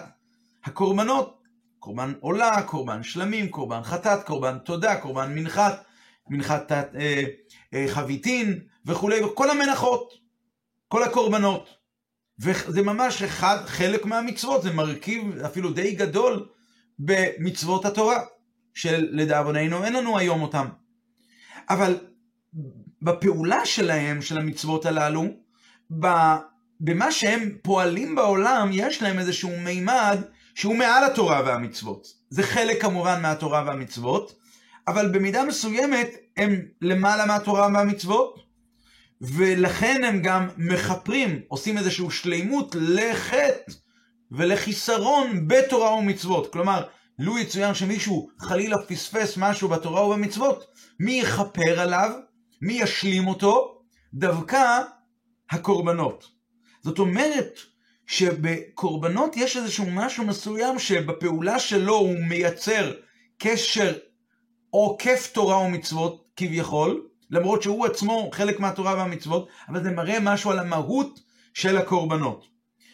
הקורבנות. 0.63 1.39
קורבן 1.80 2.13
עולה, 2.20 2.62
קורבן 2.62 3.04
שלמים, 3.04 3.50
קורבן 3.50 3.84
חטאת, 3.84 4.24
קורבן 4.24 4.58
תודה, 4.58 4.96
קורבן 4.96 5.36
מנחת, 5.36 5.86
מנחת 6.30 6.72
אה, 6.72 7.24
אה, 7.74 7.86
חביתין 7.88 8.60
וכולי, 8.86 9.24
וכל 9.24 9.50
המנחות, 9.50 10.13
כל 10.88 11.04
הקורבנות. 11.04 11.78
וזה 12.39 12.81
ממש 12.81 13.22
אחד, 13.22 13.58
חלק 13.65 14.05
מהמצוות, 14.05 14.63
זה 14.63 14.72
מרכיב 14.72 15.39
אפילו 15.46 15.72
די 15.72 15.96
גדול 15.96 16.48
במצוות 17.00 17.86
התורה, 17.86 18.22
שלדאבוננו 18.74 19.84
אין 19.84 19.93
לנו 19.93 20.17
היום 20.17 20.41
אותם. 20.41 20.65
אבל 21.69 21.98
בפעולה 23.01 23.65
שלהם, 23.65 24.22
של 24.22 24.38
המצוות 24.38 24.86
הללו, 24.86 25.25
במה 26.79 27.12
שהם 27.12 27.50
פועלים 27.62 28.15
בעולם, 28.15 28.69
יש 28.74 29.01
להם 29.01 29.19
איזשהו 29.19 29.50
מימד 29.60 30.17
שהוא 30.55 30.75
מעל 30.75 31.03
התורה 31.03 31.41
והמצוות. 31.46 32.08
זה 32.29 32.43
חלק 32.43 32.81
כמובן 32.81 33.22
מהתורה 33.22 33.63
והמצוות, 33.67 34.36
אבל 34.88 35.12
במידה 35.12 35.43
מסוימת 35.46 36.10
הם 36.38 36.62
למעלה 36.81 37.25
מהתורה 37.25 37.67
והמצוות, 37.74 38.49
ולכן 39.21 40.03
הם 40.03 40.21
גם 40.21 40.49
מכפרים, 40.57 41.41
עושים 41.47 41.77
איזושהי 41.77 42.05
שלימות 42.09 42.75
לחטא 42.79 43.71
ולחיסרון 44.31 45.47
בתורה 45.47 45.93
ומצוות. 45.95 46.53
כלומר, 46.53 46.83
לו 47.19 47.38
יצוין 47.38 47.73
שמישהו 47.73 48.29
חלילה 48.39 48.77
פספס 48.88 49.38
משהו 49.38 49.69
בתורה 49.69 50.05
ובמצוות, 50.07 50.65
מי 50.99 51.11
יכפר 51.11 51.79
עליו? 51.79 52.11
מי 52.61 52.73
ישלים 52.73 53.27
אותו? 53.27 53.81
דווקא 54.13 54.81
הקורבנות. 55.51 56.27
זאת 56.83 56.99
אומרת 56.99 57.59
שבקורבנות 58.07 59.38
יש 59.38 59.57
איזשהו 59.57 59.85
משהו 59.91 60.25
מסוים 60.25 60.79
שבפעולה 60.79 61.59
שלו 61.59 61.95
הוא 61.95 62.15
מייצר 62.29 62.93
קשר 63.38 63.93
עוקף 64.69 65.29
תורה 65.33 65.57
ומצוות 65.57 66.25
כביכול, 66.35 67.07
למרות 67.29 67.63
שהוא 67.63 67.86
עצמו 67.86 68.29
חלק 68.33 68.59
מהתורה 68.59 68.95
והמצוות, 68.95 69.48
אבל 69.69 69.83
זה 69.83 69.91
מראה 69.91 70.19
משהו 70.19 70.51
על 70.51 70.59
המהות 70.59 71.19
של 71.53 71.77
הקורבנות. 71.77 72.48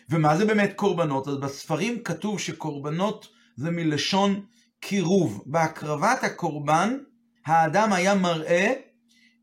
ומה 0.09 0.37
זה 0.37 0.45
באמת 0.45 0.73
קורבנות? 0.75 1.27
אז 1.27 1.37
בספרים 1.37 2.03
כתוב 2.03 2.39
שקורבנות 2.39 3.27
זה 3.55 3.71
מלשון 3.71 4.45
קירוב. 4.79 5.43
בהקרבת 5.45 6.23
הקורבן, 6.23 6.97
האדם 7.45 7.93
היה 7.93 8.15
מראה 8.15 8.73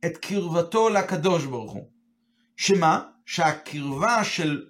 את 0.04 0.16
קרבתו 0.16 0.88
לקדוש 0.88 1.44
ברוך 1.44 1.72
הוא. 1.72 1.88
שמה? 2.56 3.00
שהקרבה 3.26 4.24
של 4.24 4.66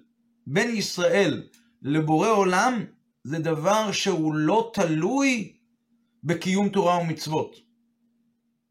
בן 0.47 0.69
ישראל 0.69 1.47
לבורא 1.81 2.29
עולם 2.29 2.85
זה 3.23 3.39
דבר 3.39 3.91
שהוא 3.91 4.35
לא 4.35 4.71
תלוי 4.73 5.53
בקיום 6.23 6.69
תורה 6.69 6.97
ומצוות. 6.97 7.55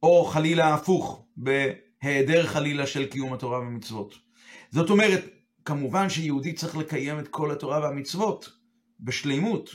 או 0.02 0.24
חלילה 0.24 0.74
הפוך, 0.74 1.21
בהיעדר 1.36 2.46
חלילה 2.46 2.86
של 2.86 3.06
קיום 3.06 3.32
התורה 3.32 3.58
ומצוות. 3.58 4.14
זאת 4.70 4.90
אומרת, 4.90 5.24
כמובן 5.64 6.08
שיהודי 6.08 6.52
צריך 6.52 6.76
לקיים 6.76 7.18
את 7.18 7.28
כל 7.28 7.50
התורה 7.50 7.80
והמצוות 7.80 8.50
בשלימות, 9.00 9.70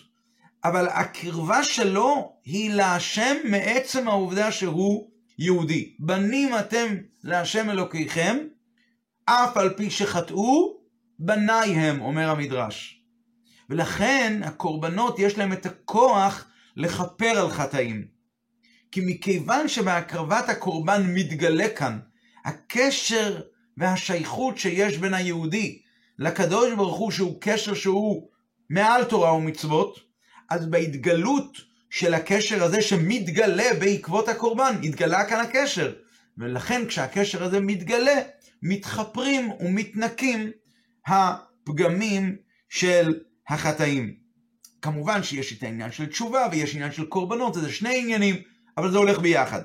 אבל 0.63 0.87
הקרבה 0.87 1.63
שלו 1.63 2.33
היא 2.45 2.73
להשם 2.73 3.35
מעצם 3.49 4.07
העובדה 4.07 4.51
שהוא 4.51 5.09
יהודי. 5.39 5.95
בנים 5.99 6.49
אתם 6.59 6.95
להשם 7.23 7.69
אלוקיכם, 7.69 8.37
אף 9.25 9.57
על 9.57 9.73
פי 9.77 9.89
שחטאו, 9.89 10.77
בניי 11.19 11.69
הם, 11.69 12.01
אומר 12.01 12.29
המדרש. 12.29 13.03
ולכן 13.69 14.41
הקורבנות 14.43 15.19
יש 15.19 15.37
להם 15.37 15.53
את 15.53 15.65
הכוח 15.65 16.47
לכפר 16.75 17.39
על 17.39 17.49
חטאים. 17.49 18.16
כי 18.91 19.01
מכיוון 19.05 19.67
שבהקרבת 19.67 20.49
הקורבן 20.49 21.03
מתגלה 21.13 21.69
כאן 21.69 21.99
הקשר 22.45 23.41
והשייכות 23.77 24.57
שיש 24.57 24.97
בין 24.97 25.13
היהודי 25.13 25.81
לקדוש 26.19 26.73
ברוך 26.73 26.97
הוא 26.97 27.11
שהוא 27.11 27.37
קשר 27.41 27.73
שהוא 27.73 28.29
מעל 28.69 29.03
תורה 29.03 29.33
ומצוות, 29.33 29.99
אז 30.49 30.65
בהתגלות 30.65 31.57
של 31.89 32.13
הקשר 32.13 32.63
הזה 32.63 32.81
שמתגלה 32.81 33.73
בעקבות 33.79 34.29
הקורבן, 34.29 34.75
התגלה 34.83 35.25
כאן 35.25 35.39
הקשר. 35.39 35.93
ולכן 36.37 36.87
כשהקשר 36.87 37.43
הזה 37.43 37.59
מתגלה, 37.59 38.21
מתחפרים 38.61 39.51
ומתנקים 39.59 40.51
הפגמים 41.07 42.35
של 42.69 43.19
החטאים. 43.49 44.13
כמובן 44.81 45.23
שיש 45.23 45.53
את 45.53 45.63
העניין 45.63 45.91
של 45.91 46.05
תשובה 46.05 46.47
ויש 46.51 46.75
עניין 46.75 46.91
של 46.91 47.05
קורבנות, 47.05 47.53
זה 47.53 47.71
שני 47.71 47.99
עניינים, 47.99 48.35
אבל 48.77 48.91
זה 48.91 48.97
הולך 48.97 49.19
ביחד. 49.19 49.61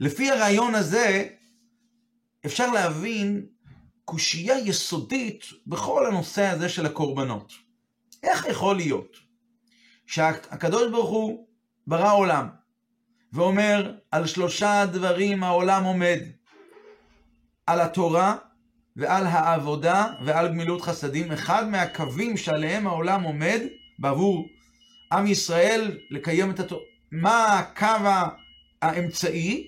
לפי 0.00 0.30
הרעיון 0.30 0.74
הזה, 0.74 1.28
אפשר 2.46 2.70
להבין 2.70 3.46
קושייה 4.04 4.58
יסודית 4.58 5.44
בכל 5.66 6.06
הנושא 6.06 6.46
הזה 6.46 6.68
של 6.68 6.86
הקורבנות. 6.86 7.52
איך 8.22 8.46
יכול 8.46 8.76
להיות 8.76 9.16
שהקדוש 10.06 10.90
ברוך 10.90 11.10
הוא 11.10 11.46
ברא 11.86 12.14
עולם, 12.14 12.48
ואומר 13.32 13.94
על 14.10 14.26
שלושה 14.26 14.86
דברים 14.92 15.42
העולם 15.42 15.84
עומד, 15.84 16.18
על 17.66 17.80
התורה 17.80 18.36
ועל 18.96 19.26
העבודה 19.26 20.06
ועל 20.24 20.48
גמילות 20.48 20.80
חסדים, 20.82 21.32
אחד 21.32 21.68
מהקווים 21.68 22.36
שעליהם 22.36 22.86
העולם 22.86 23.22
עומד 23.22 23.60
בעבור 23.98 24.46
עם 25.12 25.26
ישראל 25.26 25.98
לקיים 26.10 26.50
את 26.50 26.60
התורה. 26.60 26.89
מה 27.12 27.58
הקו 27.58 28.08
האמצעי? 28.82 29.66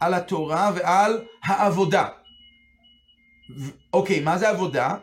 על 0.00 0.14
התורה 0.14 0.70
ועל 0.74 1.24
העבודה. 1.44 2.08
אוקיי, 3.92 4.20
מה 4.20 4.38
זה 4.38 4.48
עבודה? 4.48 4.96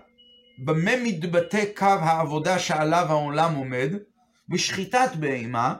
במה 0.66 0.92
מתבטא 1.04 1.64
קו 1.76 1.86
העבודה 1.86 2.60
שעליו 2.60 3.06
העולם 3.10 3.56
עומד? 3.56 3.94
בשחיטת 4.50 5.16
בהמה, 5.20 5.76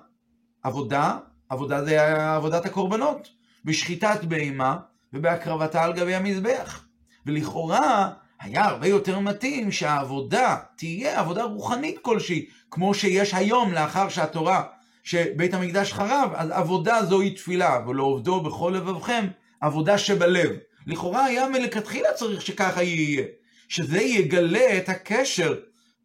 עבודה, 0.64 1.18
עבודה 1.50 1.86
זה 1.86 2.26
עבודת 2.36 2.66
הקורבנות, 2.66 3.28
בשחיטת 3.66 4.24
בהמה 4.24 4.78
ובהקרבתה 5.14 5.84
על 5.84 5.94
גבי 5.94 6.16
המזבח. 6.16 6.86
ולכאורה 7.26 8.10
היה 8.40 8.66
הרבה 8.66 8.88
יותר 8.88 9.20
מתאים 9.20 9.72
שהעבודה 9.72 10.58
תהיה 10.78 11.20
עבודה 11.20 11.44
רוחנית 11.44 12.00
כלשהי, 12.02 12.46
כמו 12.72 12.94
שיש 12.94 13.34
היום 13.34 13.74
לאחר 13.74 14.10
שהתורה, 14.10 14.64
שבית 15.04 15.54
המקדש 15.54 15.94
חרב, 15.94 16.32
אז 16.36 16.50
עבודה 16.52 17.06
זוהי 17.06 17.32
תפילה, 17.32 17.80
ולעובדו 17.88 18.42
בכל 18.42 18.74
לבבכם, 18.76 19.28
עבודה 19.62 19.98
שבלב. 19.98 20.50
לכאורה 20.88 21.26
היה 21.26 21.50
מלכתחילה 21.50 22.14
צריך 22.14 22.42
שככה 22.42 22.84
יהיה, 22.84 23.24
שזה 23.68 24.02
יגלה 24.02 24.78
את 24.78 24.90
הקשר 24.90 25.56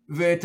ואת 0.09 0.45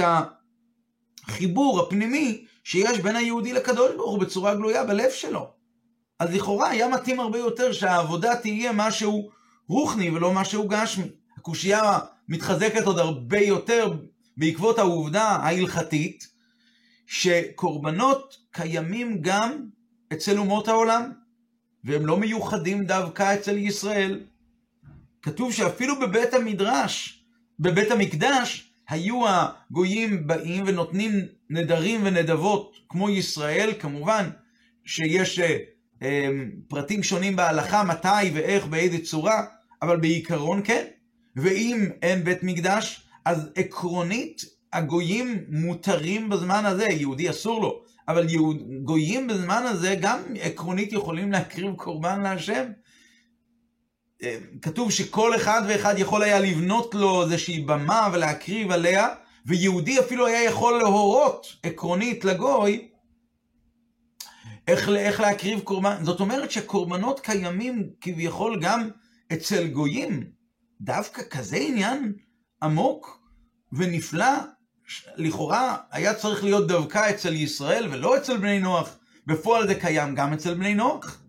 החיבור 1.27 1.79
הפנימי 1.79 2.45
שיש 2.63 2.99
בין 2.99 3.15
היהודי 3.15 3.53
לקדוש 3.53 3.91
ברוך 3.95 4.11
הוא 4.11 4.19
בצורה 4.19 4.55
גלויה 4.55 4.83
בלב 4.83 5.11
שלו. 5.11 5.49
אז 6.19 6.35
לכאורה 6.35 6.69
היה 6.69 6.87
מתאים 6.87 7.19
הרבה 7.19 7.37
יותר 7.37 7.71
שהעבודה 7.71 8.35
תהיה 8.35 8.71
משהו 8.71 9.29
רוחני 9.67 10.09
ולא 10.09 10.33
משהו 10.33 10.67
גשמי. 10.67 11.05
הקושייה 11.37 11.99
מתחזקת 12.29 12.83
עוד 12.85 12.99
הרבה 12.99 13.39
יותר 13.39 13.93
בעקבות 14.37 14.79
העובדה 14.79 15.23
ההלכתית 15.23 16.27
שקורבנות 17.11 18.37
קיימים 18.51 19.21
גם 19.21 19.65
אצל 20.13 20.37
אומות 20.37 20.67
העולם, 20.67 21.11
והם 21.83 22.05
לא 22.05 22.17
מיוחדים 22.17 22.85
דווקא 22.85 23.35
אצל 23.35 23.57
ישראל. 23.57 24.23
כתוב 25.21 25.53
שאפילו 25.53 25.99
בבית 25.99 26.33
המדרש, 26.33 27.23
בבית 27.59 27.91
המקדש, 27.91 28.73
היו 28.89 29.21
הגויים 29.27 30.27
באים 30.27 30.63
ונותנים 30.67 31.11
נדרים 31.49 32.01
ונדבות 32.03 32.75
כמו 32.89 33.09
ישראל, 33.09 33.73
כמובן 33.79 34.29
שיש 34.85 35.39
אה, 35.39 35.57
אה, 36.01 36.29
פרטים 36.67 37.03
שונים 37.03 37.35
בהלכה, 37.35 37.83
מתי 37.83 38.31
ואיך, 38.33 38.65
באיזה 38.65 39.05
צורה, 39.05 39.45
אבל 39.81 39.97
בעיקרון 39.97 40.61
כן. 40.63 40.85
ואם 41.35 41.89
אין 42.01 42.23
בית 42.23 42.43
מקדש, 42.43 43.07
אז 43.25 43.49
עקרונית 43.55 44.60
הגויים 44.73 45.45
מותרים 45.49 46.29
בזמן 46.29 46.65
הזה, 46.65 46.85
יהודי 46.85 47.29
אסור 47.29 47.61
לו, 47.61 47.83
אבל 48.07 48.29
יהוד, 48.29 48.57
גויים 48.83 49.27
בזמן 49.27 49.63
הזה 49.65 49.95
גם 50.01 50.19
עקרונית 50.41 50.93
יכולים 50.93 51.31
להקריב 51.31 51.75
קורבן 51.75 52.21
להשם. 52.21 52.65
אה, 54.23 54.37
כתוב 54.61 54.91
שכל 54.91 55.35
אחד 55.35 55.61
ואחד 55.67 55.95
יכול 55.97 56.23
היה 56.23 56.39
לבנות 56.39 56.95
לו 56.95 57.23
איזושהי 57.23 57.59
במה 57.59 58.09
ולהקריב 58.13 58.71
עליה, 58.71 59.07
ויהודי 59.45 59.99
אפילו 59.99 60.27
היה 60.27 60.43
יכול 60.43 60.77
להורות 60.77 61.55
עקרונית 61.63 62.25
לגוי 62.25 62.87
איך, 64.67 64.89
איך 64.89 65.19
להקריב 65.19 65.59
קורבן. 65.59 66.03
זאת 66.03 66.19
אומרת 66.19 66.51
שקורבנות 66.51 67.19
קיימים 67.19 67.89
כביכול 68.01 68.59
גם 68.61 68.89
אצל 69.33 69.67
גויים. 69.67 70.23
דווקא 70.81 71.21
כזה 71.29 71.57
עניין 71.57 72.13
עמוק 72.63 73.21
ונפלא, 73.73 74.33
לכאורה 75.17 75.77
היה 75.91 76.13
צריך 76.13 76.43
להיות 76.43 76.67
דווקא 76.67 77.09
אצל 77.09 77.33
ישראל 77.33 77.87
ולא 77.91 78.17
אצל 78.17 78.37
בני 78.37 78.59
נוח. 78.59 78.97
בפועל 79.27 79.67
זה 79.67 79.75
קיים 79.75 80.15
גם 80.15 80.33
אצל 80.33 80.53
בני 80.53 80.73
נוח, 80.73 81.21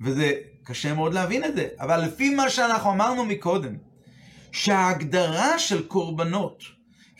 וזה 0.00 0.32
קשה 0.64 0.94
מאוד 0.94 1.14
להבין 1.14 1.44
את 1.44 1.56
זה. 1.56 1.68
אבל 1.80 2.00
לפי 2.00 2.34
מה 2.34 2.50
שאנחנו 2.50 2.90
אמרנו 2.90 3.24
מקודם, 3.24 3.76
שההגדרה 4.52 5.58
של 5.58 5.86
קורבנות 5.86 6.62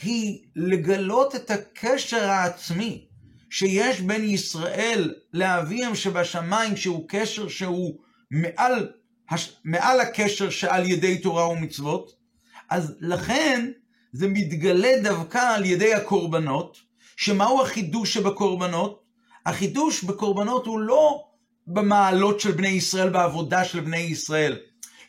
היא 0.03 0.39
לגלות 0.57 1.35
את 1.37 1.51
הקשר 1.51 2.25
העצמי 2.31 3.07
שיש 3.51 4.01
בין 4.01 4.25
ישראל 4.25 5.15
לאביהם 5.33 5.95
שבשמיים, 5.95 6.77
שהוא 6.77 7.05
קשר 7.09 7.49
שהוא 7.49 7.99
מעל 8.31 8.89
מעל 9.65 10.01
הקשר 10.01 10.51
שעל 10.51 10.87
ידי 10.87 11.19
תורה 11.19 11.49
ומצוות, 11.49 12.13
אז 12.71 12.97
לכן 13.01 13.71
זה 14.13 14.29
מתגלה 14.29 14.93
דווקא 15.03 15.55
על 15.55 15.65
ידי 15.65 15.95
הקורבנות, 15.95 16.77
שמהו 17.17 17.63
החידוש 17.63 18.15
שבקורבנות? 18.15 19.03
החידוש 19.47 20.05
בקורבנות 20.05 20.67
הוא 20.67 20.81
לא 20.81 21.25
במעלות 21.67 22.41
של 22.41 22.53
בני 22.53 22.69
ישראל, 22.69 23.09
בעבודה 23.09 23.65
של 23.65 23.81
בני 23.81 23.99
ישראל. 23.99 24.59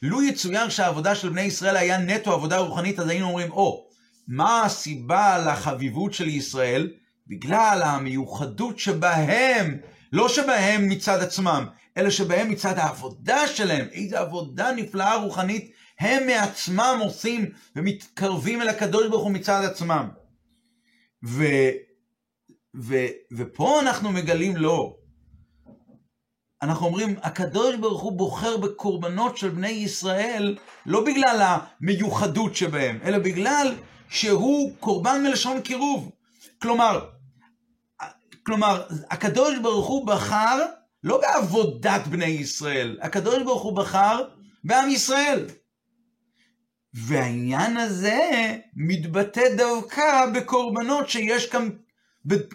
לו 0.01 0.23
יצויר 0.23 0.69
שהעבודה 0.69 1.15
של 1.15 1.29
בני 1.29 1.41
ישראל 1.41 1.77
היה 1.77 1.97
נטו 1.97 2.33
עבודה 2.33 2.57
רוחנית, 2.57 2.99
אז 2.99 3.09
היינו 3.09 3.27
אומרים, 3.27 3.51
או, 3.51 3.87
oh, 3.89 3.93
מה 4.27 4.63
הסיבה 4.65 5.37
לחביבות 5.37 6.13
של 6.13 6.27
ישראל? 6.27 6.89
בגלל 7.27 7.81
המיוחדות 7.85 8.79
שבהם, 8.79 9.77
לא 10.13 10.29
שבהם 10.29 10.89
מצד 10.89 11.21
עצמם, 11.21 11.65
אלא 11.97 12.09
שבהם 12.09 12.49
מצד 12.49 12.77
העבודה 12.77 13.47
שלהם, 13.47 13.87
איזו 13.91 14.17
עבודה 14.17 14.71
נפלאה 14.71 15.15
רוחנית 15.15 15.71
הם 15.99 16.27
מעצמם 16.27 16.99
עושים 17.01 17.49
ומתקרבים 17.75 18.61
אל 18.61 18.69
הקדוש 18.69 19.07
ברוך 19.07 19.23
הוא 19.23 19.31
מצד 19.31 19.63
עצמם. 19.63 20.09
ו, 21.25 21.43
ו, 22.75 22.95
ופה 23.37 23.79
אנחנו 23.79 24.11
מגלים 24.11 24.57
לא. 24.57 24.95
אנחנו 26.61 26.85
אומרים, 26.85 27.15
הקדוש 27.21 27.75
ברוך 27.75 28.01
הוא 28.01 28.11
בוחר 28.11 28.57
בקורבנות 28.57 29.37
של 29.37 29.49
בני 29.49 29.69
ישראל 29.69 30.57
לא 30.85 31.05
בגלל 31.05 31.57
המיוחדות 31.81 32.55
שבהם, 32.55 32.99
אלא 33.03 33.17
בגלל 33.17 33.75
שהוא 34.09 34.71
קורבן 34.79 35.23
מלשון 35.23 35.61
קירוב. 35.61 36.11
כלומר, 36.61 37.09
כלומר, 38.45 38.83
הקדוש 39.11 39.59
ברוך 39.59 39.87
הוא 39.87 40.07
בחר 40.07 40.65
לא 41.03 41.21
בעבודת 41.21 42.07
בני 42.07 42.25
ישראל, 42.25 42.97
הקדוש 43.01 43.43
ברוך 43.43 43.63
הוא 43.63 43.75
בחר 43.75 44.23
בעם 44.63 44.89
ישראל. 44.89 45.45
והעניין 46.97 47.77
הזה 47.77 48.19
מתבטא 48.75 49.55
דווקא 49.57 50.25
בקורבנות 50.33 51.09
שיש 51.09 51.47
כאן 51.49 51.69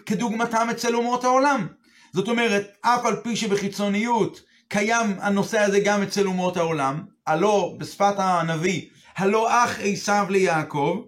כדוגמתם 0.05 0.67
אצל 0.71 0.95
אומות 0.95 1.23
העולם. 1.23 1.67
זאת 2.13 2.27
אומרת, 2.27 2.77
אף 2.81 3.05
על 3.05 3.15
פי 3.15 3.35
שבחיצוניות 3.35 4.41
קיים 4.67 5.15
הנושא 5.19 5.59
הזה 5.59 5.79
גם 5.79 6.01
אצל 6.01 6.27
אומות 6.27 6.57
העולם, 6.57 7.03
הלא 7.27 7.75
בשפת 7.77 8.13
הנביא, 8.17 8.81
הלא 9.15 9.63
אח 9.63 9.79
עשיו 9.81 10.25
ליעקב, 10.29 11.01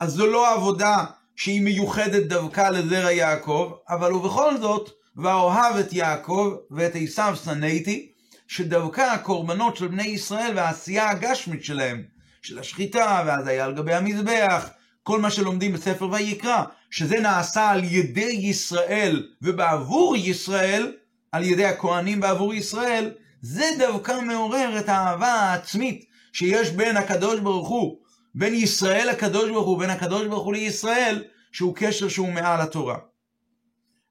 אז 0.00 0.12
זו 0.12 0.26
לא 0.26 0.54
עבודה 0.54 1.04
שהיא 1.36 1.62
מיוחדת 1.62 2.22
דווקא 2.22 2.70
לזרע 2.70 3.12
יעקב, 3.12 3.72
אבל 3.88 4.12
ובכל 4.12 4.56
זאת, 4.60 4.90
ואוהב 5.16 5.76
את 5.76 5.92
יעקב 5.92 6.54
ואת 6.70 6.92
עשיו 6.94 7.36
שנאתי, 7.44 8.12
שדווקא 8.48 9.00
הקורבנות 9.00 9.76
של 9.76 9.88
בני 9.88 10.06
ישראל 10.06 10.52
והעשייה 10.56 11.10
הגשמית 11.10 11.64
שלהם, 11.64 12.11
של 12.42 12.58
השחיטה 12.58 13.22
והזיה 13.26 13.64
על 13.64 13.74
גבי 13.74 13.94
המזבח, 13.94 14.70
כל 15.02 15.20
מה 15.20 15.30
שלומדים 15.30 15.72
בספר 15.72 16.10
ויקרא, 16.10 16.64
שזה 16.90 17.20
נעשה 17.20 17.70
על 17.70 17.84
ידי 17.84 18.32
ישראל 18.32 19.28
ובעבור 19.42 20.16
ישראל, 20.16 20.92
על 21.32 21.44
ידי 21.44 21.64
הכהנים 21.64 22.20
בעבור 22.20 22.54
ישראל, 22.54 23.10
זה 23.40 23.64
דווקא 23.78 24.20
מעורר 24.20 24.78
את 24.78 24.88
האהבה 24.88 25.32
העצמית 25.32 26.04
שיש 26.32 26.70
בין 26.70 26.96
הקדוש 26.96 27.40
ברוך 27.40 27.68
הוא, 27.68 27.98
בין 28.34 28.54
ישראל 28.54 29.08
לקדוש 29.10 29.50
ברוך 29.50 29.66
הוא, 29.66 29.78
בין 29.78 29.90
הקדוש 29.90 30.26
ברוך 30.26 30.44
הוא 30.44 30.54
לישראל, 30.54 31.24
שהוא 31.52 31.74
קשר 31.76 32.08
שהוא 32.08 32.32
מעל 32.32 32.60
התורה. 32.60 32.98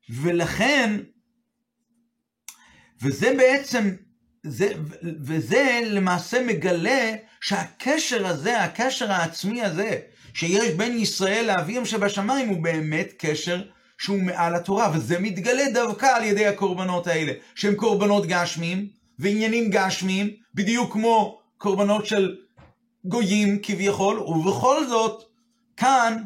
ולכן, 0.10 1.00
וזה 3.02 3.34
בעצם, 3.38 3.96
זה, 4.44 4.74
וזה 5.24 5.80
למעשה 5.86 6.44
מגלה 6.44 7.16
שהקשר 7.42 8.28
הזה, 8.28 8.64
הקשר 8.64 9.12
העצמי 9.12 9.62
הזה, 9.62 10.00
שיש 10.34 10.74
בין 10.74 10.98
ישראל 10.98 11.46
לאביהם 11.48 11.86
שבשמיים, 11.86 12.50
הוא 12.50 12.64
באמת 12.64 13.14
קשר 13.18 13.64
שהוא 13.98 14.24
מעל 14.24 14.56
התורה, 14.56 14.92
וזה 14.94 15.20
מתגלה 15.20 15.64
דווקא 15.74 16.06
על 16.06 16.24
ידי 16.24 16.46
הקורבנות 16.46 17.08
האלה, 17.08 17.32
שהם 17.56 17.76
קורבנות 17.76 18.26
גשמיים, 18.26 18.88
ועניינים 19.20 19.70
גשמיים, 19.70 20.30
בדיוק 20.56 20.94
כמו 20.94 21.40
קורבנות 21.58 22.06
של 22.06 22.36
גויים 23.06 23.60
כביכול, 23.64 24.20
ובכל 24.20 24.88
זאת, 24.88 25.24
כאן, 25.78 26.24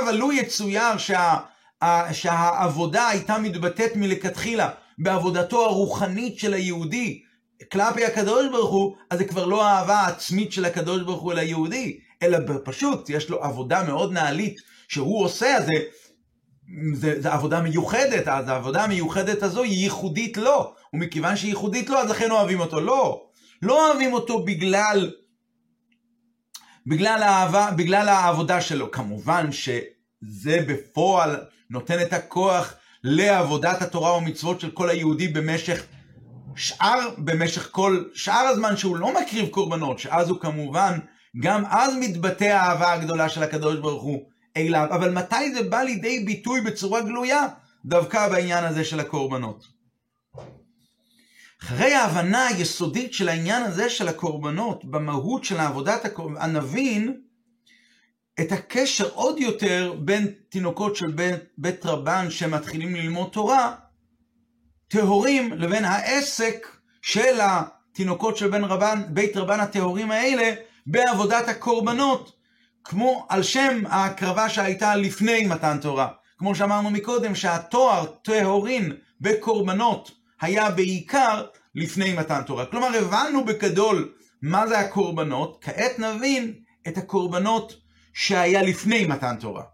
אבל 0.00 0.14
לו 0.14 0.32
יצויר 0.32 0.98
שה... 0.98 1.36
שהעבודה 2.12 3.08
הייתה 3.08 3.38
מתבטאת 3.38 3.96
מלכתחילה 3.96 4.70
בעבודתו 4.98 5.64
הרוחנית 5.64 6.38
של 6.38 6.54
היהודי 6.54 7.22
כלפי 7.72 8.04
הקדוש 8.04 8.46
ברוך 8.50 8.70
הוא, 8.70 8.96
אז 9.10 9.18
זה 9.18 9.24
כבר 9.24 9.46
לא 9.46 9.66
האהבה 9.66 9.94
העצמית 9.94 10.52
של 10.52 10.64
הקדוש 10.64 11.02
ברוך 11.02 11.22
הוא 11.22 11.32
אל 11.32 11.38
היהודי, 11.38 11.98
אלא 12.22 12.38
פשוט 12.64 13.10
יש 13.10 13.30
לו 13.30 13.44
עבודה 13.44 13.82
מאוד 13.82 14.12
נעלית 14.12 14.60
שהוא 14.88 15.24
עושה, 15.24 15.56
אז 15.56 15.66
זה, 15.66 15.72
זה, 16.94 17.20
זה 17.20 17.32
עבודה 17.32 17.60
מיוחדת, 17.60 18.28
אז 18.28 18.48
העבודה 18.48 18.84
המיוחדת 18.84 19.42
הזו 19.42 19.62
היא 19.62 19.82
ייחודית 19.82 20.36
לו, 20.36 20.74
ומכיוון 20.92 21.36
שהיא 21.36 21.48
ייחודית 21.48 21.90
לו, 21.90 21.98
אז 21.98 22.10
לכן 22.10 22.30
אוהבים 22.30 22.60
אותו. 22.60 22.80
לא, 22.80 23.26
לא 23.62 23.88
אוהבים 23.88 24.12
אותו 24.12 24.44
בגלל 24.44 25.10
בגלל 26.86 27.22
האהבה, 27.22 27.70
בגלל 27.76 28.08
העבודה 28.08 28.60
שלו. 28.60 28.90
כמובן 28.90 29.52
שזה 29.52 30.64
בפועל 30.68 31.36
נותן 31.70 32.02
את 32.02 32.12
הכוח 32.12 32.74
לעבודת 33.04 33.82
התורה 33.82 34.16
ומצוות 34.16 34.60
של 34.60 34.70
כל 34.70 34.90
היהודי 34.90 35.28
במשך 35.28 35.82
שאר, 36.56 37.08
במשך 37.18 37.68
כל 37.70 38.04
שאר 38.14 38.46
הזמן 38.46 38.76
שהוא 38.76 38.96
לא 38.96 39.20
מקריב 39.20 39.48
קורבנות, 39.48 39.98
שאז 39.98 40.28
הוא 40.28 40.40
כמובן, 40.40 40.98
גם 41.42 41.64
אז 41.70 41.94
מתבטא 42.00 42.44
האהבה 42.44 42.92
הגדולה 42.92 43.28
של 43.28 43.42
הקדוש 43.42 43.76
ברוך 43.76 44.02
הוא 44.02 44.22
אליו. 44.56 44.86
אבל 44.90 45.10
מתי 45.10 45.54
זה 45.54 45.62
בא 45.62 45.82
לידי 45.82 46.24
ביטוי 46.24 46.60
בצורה 46.60 47.00
גלויה? 47.00 47.46
דווקא 47.84 48.28
בעניין 48.28 48.64
הזה 48.64 48.84
של 48.84 49.00
הקורבנות. 49.00 49.64
אחרי 51.62 51.94
ההבנה 51.94 52.46
היסודית 52.46 53.14
של 53.14 53.28
העניין 53.28 53.62
הזה 53.62 53.90
של 53.90 54.08
הקורבנות, 54.08 54.84
במהות 54.84 55.44
של 55.44 55.60
עבודת 55.60 56.04
הקורבנות, 56.04 56.42
נבין 56.42 57.20
את 58.40 58.52
הקשר 58.52 59.08
עוד 59.14 59.38
יותר 59.38 59.94
בין 59.98 60.32
תינוקות 60.48 60.96
של 60.96 61.10
בית, 61.10 61.40
בית 61.58 61.86
רבן 61.86 62.30
שמתחילים 62.30 62.94
ללמוד 62.94 63.28
תורה, 63.32 63.74
טהורים, 64.88 65.52
לבין 65.52 65.84
העסק 65.84 66.66
של 67.02 67.38
התינוקות 67.40 68.36
של 68.36 68.48
בן 68.48 68.64
רבן, 68.64 69.02
בית 69.08 69.36
רבן 69.36 69.60
הטהורים 69.60 70.10
האלה 70.10 70.54
בעבודת 70.86 71.48
הקורבנות, 71.48 72.32
כמו 72.84 73.26
על 73.28 73.42
שם 73.42 73.82
ההקרבה 73.86 74.48
שהייתה 74.48 74.96
לפני 74.96 75.46
מתן 75.46 75.78
תורה. 75.80 76.08
כמו 76.38 76.54
שאמרנו 76.54 76.90
מקודם, 76.90 77.34
שהתואר 77.34 78.04
טהורין 78.06 78.92
בקורבנות 79.20 80.10
היה 80.40 80.70
בעיקר 80.70 81.46
לפני 81.74 82.12
מתן 82.12 82.42
תורה. 82.42 82.66
כלומר, 82.66 82.88
הבנו 82.98 83.44
בגדול 83.44 84.12
מה 84.42 84.66
זה 84.66 84.78
הקורבנות, 84.78 85.58
כעת 85.60 85.98
נבין 85.98 86.54
את 86.88 86.98
הקורבנות 86.98 87.87
שהיה 88.20 88.62
לפני 88.62 89.06
מתן 89.06 89.36
תורה. 89.40 89.64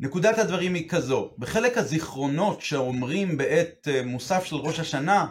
נקודת 0.00 0.38
הדברים 0.38 0.74
היא 0.74 0.88
כזו, 0.88 1.30
בחלק 1.38 1.78
הזיכרונות 1.78 2.60
שאומרים 2.60 3.36
בעת 3.36 3.88
אה, 3.90 4.02
מוסף 4.04 4.44
של 4.44 4.56
ראש 4.56 4.80
השנה, 4.80 5.26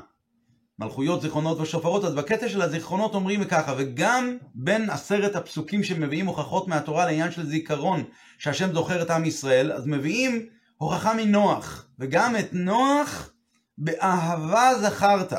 מלכויות, 0.79 1.21
זיכרונות 1.21 1.59
ושופרות, 1.59 2.05
אז 2.05 2.13
בקטע 2.13 2.49
של 2.49 2.61
הזיכרונות 2.61 3.13
אומרים 3.13 3.45
ככה, 3.45 3.75
וגם 3.77 4.37
בין 4.55 4.89
עשרת 4.89 5.35
הפסוקים 5.35 5.83
שמביאים 5.83 6.25
הוכחות 6.25 6.67
מהתורה 6.67 7.05
לעניין 7.05 7.31
של 7.31 7.45
זיכרון, 7.45 8.03
שהשם 8.37 8.73
זוכר 8.73 9.01
את 9.01 9.09
עם 9.09 9.25
ישראל, 9.25 9.71
אז 9.71 9.87
מביאים 9.87 10.45
הוכחה 10.77 11.13
מנוח, 11.13 11.87
וגם 11.99 12.35
את 12.35 12.53
נוח 12.53 13.29
באהבה 13.77 14.71
זכרת. 14.81 15.33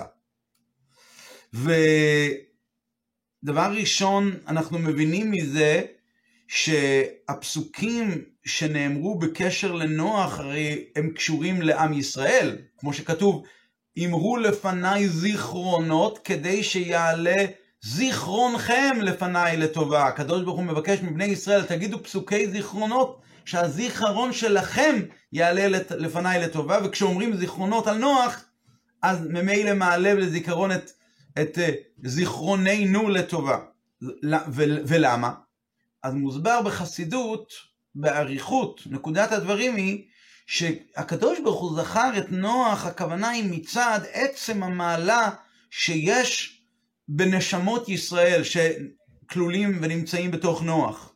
ודבר 1.55 1.73
ראשון, 3.73 4.33
אנחנו 4.47 4.79
מבינים 4.79 5.31
מזה 5.31 5.83
שהפסוקים 6.51 8.25
שנאמרו 8.45 9.19
בקשר 9.19 9.73
לנוח, 9.73 10.39
הרי 10.39 10.85
הם 10.97 11.11
קשורים 11.11 11.63
לעם 11.63 11.93
ישראל, 11.93 12.59
כמו 12.79 12.93
שכתוב, 12.93 13.43
אמרו 14.05 14.37
לפניי 14.37 15.09
זיכרונות 15.09 16.19
כדי 16.25 16.63
שיעלה 16.63 17.45
זיכרונכם 17.83 18.97
לפניי 19.03 19.57
לטובה. 19.57 20.07
הקדוש 20.07 20.43
ברוך 20.43 20.57
הוא 20.57 20.65
מבקש 20.65 20.99
מבני 21.03 21.25
ישראל, 21.25 21.65
תגידו 21.65 22.03
פסוקי 22.03 22.49
זיכרונות, 22.51 23.21
שהזיכרון 23.45 24.33
שלכם 24.33 25.01
יעלה 25.33 25.79
לפניי 25.91 26.43
לטובה, 26.43 26.79
וכשאומרים 26.85 27.37
זיכרונות 27.37 27.87
על 27.87 27.99
נוח, 27.99 28.45
אז 29.03 29.27
ממילא 29.27 29.75
מעלה 29.75 30.15
לזיכרון 30.15 30.73
את, 30.73 30.91
את 31.41 31.59
אה, 31.59 31.71
זיכרוננו 32.05 33.09
לטובה. 33.09 33.59
ולמה? 34.87 35.33
אז 36.03 36.15
מוסבר 36.15 36.63
בחסידות, 36.63 37.53
באריכות, 37.95 38.81
נקודת 38.87 39.33
הדברים 39.33 39.77
היא 39.77 40.05
שהקדוש 40.47 41.39
ברוך 41.41 41.61
הוא 41.61 41.81
זכר 41.81 42.19
את 42.19 42.33
נוח, 42.33 42.87
הכוונה 42.87 43.29
היא 43.29 43.45
מצד 43.51 44.01
עצם 44.13 44.63
המעלה 44.63 45.31
שיש 45.71 46.63
בנשמות 47.09 47.89
ישראל 47.89 48.43
שכלולים 48.45 49.79
ונמצאים 49.83 50.31
בתוך 50.31 50.63
נוח. 50.63 51.13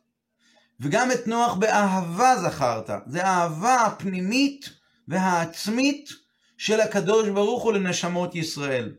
וגם 0.79 1.11
את 1.11 1.27
נוח 1.27 1.53
באהבה 1.53 2.35
זכרת. 2.41 2.89
זה 3.07 3.25
האהבה 3.25 3.75
הפנימית 3.85 4.69
והעצמית 5.07 6.09
של 6.57 6.81
הקדוש 6.81 7.29
ברוך 7.29 7.63
הוא 7.63 7.73
לנשמות 7.73 8.35
ישראל. 8.35 8.95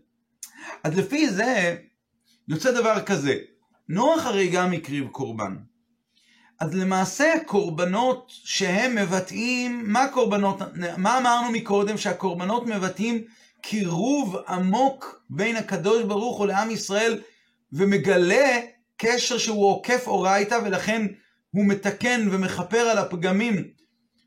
אז 0.84 0.98
לפי 0.98 1.30
זה 1.30 1.76
יוצא 2.48 2.72
דבר 2.72 3.02
כזה, 3.02 3.34
נוח 3.88 4.26
הרי 4.26 4.48
גם 4.48 4.72
הקריב 4.72 5.08
קורבן. 5.08 5.56
אז 6.60 6.74
למעשה 6.74 7.34
הקורבנות 7.34 8.32
שהם 8.44 8.94
מבטאים, 8.94 9.82
מה 9.86 10.08
קורבנות, 10.08 10.58
מה 10.96 11.18
אמרנו 11.18 11.50
מקודם? 11.52 11.98
שהקורבנות 11.98 12.66
מבטאים 12.66 13.24
קירוב 13.60 14.36
עמוק 14.48 15.22
בין 15.30 15.56
הקדוש 15.56 16.02
ברוך 16.02 16.38
הוא 16.38 16.46
לעם 16.46 16.70
ישראל 16.70 17.20
ומגלה 17.72 18.60
קשר 18.96 19.38
שהוא 19.38 19.66
עוקף 19.66 20.06
אורייתא 20.06 20.58
ולכן 20.64 21.06
הוא 21.50 21.66
מתקן 21.66 22.28
ומכפר 22.32 22.78
על 22.78 22.98
הפגמים 22.98 23.64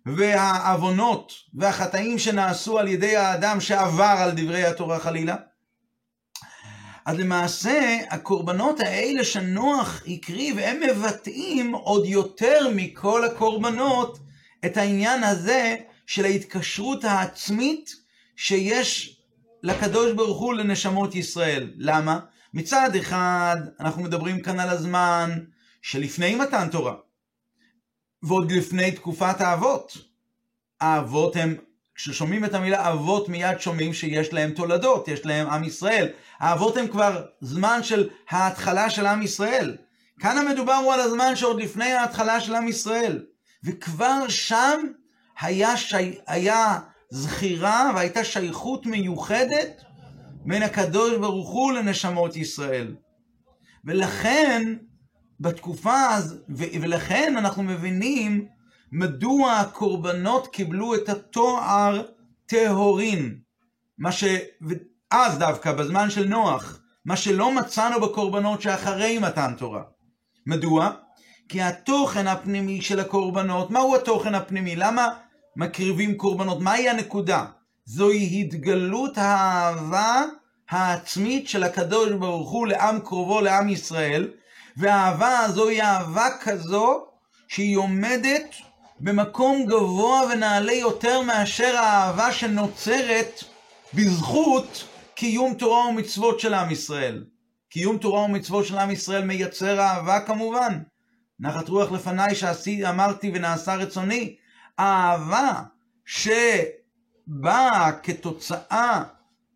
והעוונות 0.06 1.34
והחטאים 1.54 2.20
שנעשו 2.20 2.80
על 2.80 2.88
ידי 2.88 3.16
האדם 3.16 3.62
שעבר 3.62 4.16
על 4.20 4.32
דברי 4.36 4.66
התורה 4.66 5.00
חלילה. 5.00 5.36
אז 7.10 7.20
למעשה 7.20 7.98
הקורבנות 8.10 8.80
האלה 8.80 9.24
שנוח 9.24 10.04
הקריב 10.08 10.60
הם 10.60 10.80
מבטאים 10.90 11.76
עוד 11.76 12.06
יותר 12.06 12.60
מכל 12.76 13.26
הקורבנות 13.26 14.20
את 14.66 14.78
העניין 14.78 15.24
הזה 15.24 15.76
של 16.06 16.26
ההתקשרות 16.26 17.04
העצמית 17.04 17.96
שיש 18.36 19.20
לקדוש 19.64 20.12
ברוך 20.12 20.40
הוא 20.40 20.54
לנשמות 20.54 21.16
ישראל. 21.16 21.72
למה? 21.78 22.20
מצד 22.54 22.96
אחד 22.96 23.58
אנחנו 23.80 24.04
מדברים 24.04 24.42
כאן 24.42 24.60
על 24.60 24.70
הזמן 24.70 25.40
שלפני 25.82 26.36
מתן 26.36 26.68
תורה 26.72 26.96
ועוד 28.24 28.52
לפני 28.52 28.92
תקופת 28.92 29.42
האבות. 29.42 29.98
האבות 30.82 31.36
הם 31.36 31.56
כששומעים 32.00 32.46
את 32.46 32.54
המילה 32.54 32.92
אבות 32.92 33.30
מיד 33.30 33.60
שומעים 33.60 33.94
שיש 33.94 34.34
להם 34.34 34.52
תולדות, 34.52 35.08
יש 35.08 35.26
להם 35.26 35.48
עם 35.48 35.64
ישראל. 35.64 36.10
האבות 36.40 36.78
הם 36.78 36.88
כבר 36.88 37.26
זמן 37.42 37.80
של 37.84 38.10
ההתחלה 38.30 38.90
של 38.90 39.06
עם 39.06 39.22
ישראל. 39.22 39.78
כאן 40.20 40.38
המדובר 40.38 40.74
הוא 40.74 40.94
על 40.94 41.00
הזמן 41.00 41.36
שעוד 41.36 41.62
לפני 41.62 41.92
ההתחלה 41.92 42.42
של 42.42 42.56
עם 42.56 42.68
ישראל. 42.68 43.26
וכבר 43.64 44.28
שם 44.28 44.80
היה, 45.40 45.78
שי... 45.78 46.18
היה 46.28 46.80
זכירה 47.10 47.92
והייתה 47.96 48.24
שייכות 48.24 48.86
מיוחדת 48.86 49.82
בין 50.46 50.64
הקדוש 50.64 51.18
ברוך 51.18 51.50
הוא 51.50 51.72
לנשמות 51.72 52.36
ישראל. 52.36 52.96
ולכן, 53.86 54.76
בתקופה 55.40 56.06
הזו, 56.08 56.36
ולכן 56.50 57.34
אנחנו 57.38 57.64
מבינים 57.64 58.48
מדוע 58.92 59.54
הקורבנות 59.54 60.48
קיבלו 60.48 60.96
את 60.96 61.10
התואר 61.10 62.04
טהורין. 62.46 63.40
מה 63.98 64.12
ש... 64.12 64.24
אז 65.12 65.38
דווקא, 65.38 65.72
בזמן 65.72 66.10
של 66.10 66.28
נוח, 66.28 66.80
מה 67.06 67.16
שלא 67.16 67.52
מצאנו 67.52 68.02
בקורבנות 68.02 68.62
שאחרי 68.62 69.20
מתן 69.20 69.54
תורה. 69.58 69.82
מדוע? 70.46 70.92
כי 71.50 71.62
התוכן 71.62 72.28
הפנימי 72.28 72.82
של 72.82 73.00
הקורבנות, 73.00 73.72
מהו 73.72 73.96
התוכן 73.96 74.36
הפנימי? 74.36 74.76
למה 74.76 75.08
מקריבים 75.56 76.18
קורבנות? 76.18 76.62
מהי 76.62 76.90
הנקודה? 76.90 77.46
זוהי 77.86 78.42
התגלות 78.42 79.18
האהבה 79.18 80.24
העצמית 80.70 81.50
של 81.50 81.64
הקדוש 81.64 82.12
ברוך 82.12 82.52
הוא 82.52 82.68
לעם 82.68 83.00
קרובו, 83.00 83.42
לעם 83.42 83.70
ישראל, 83.70 84.32
והאהבה 84.78 85.40
הזו 85.40 85.68
היא 85.68 85.82
אהבה 85.82 86.28
כזו 86.42 87.06
שהיא 87.48 87.78
עומדת 87.78 88.56
במקום 89.00 89.66
גבוה 89.66 90.22
ונעלה 90.32 90.74
יותר 90.74 91.22
מאשר 91.22 91.78
האהבה 91.78 92.32
שנוצרת 92.32 93.44
בזכות 93.94 94.89
קיום 95.20 95.54
תורה 95.54 95.88
ומצוות 95.88 96.40
של 96.40 96.54
עם 96.54 96.72
ישראל. 96.72 97.26
קיום 97.70 97.98
תורה 97.98 98.22
ומצוות 98.22 98.66
של 98.66 98.78
עם 98.78 98.92
ישראל 98.92 99.26
מייצר 99.26 99.80
אהבה 99.80 100.20
כמובן. 100.20 100.80
נחת 101.40 101.70
רוח 101.70 101.92
לפניי 101.92 102.36
שעשי, 102.36 102.90
אמרתי 102.90 103.32
ונעשה 103.34 103.76
רצוני. 103.76 104.36
האהבה 104.78 105.64
שבאה 106.06 107.92
כתוצאה 108.04 109.04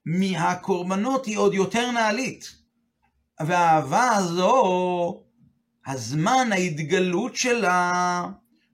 מהקורבנות 0.06 1.26
היא 1.26 1.38
עוד 1.38 1.54
יותר 1.54 1.92
נעלית. 1.92 2.52
והאהבה 3.40 4.10
הזו, 4.12 5.24
הזמן 5.88 6.48
ההתגלות 6.52 7.36
שלה, 7.36 8.24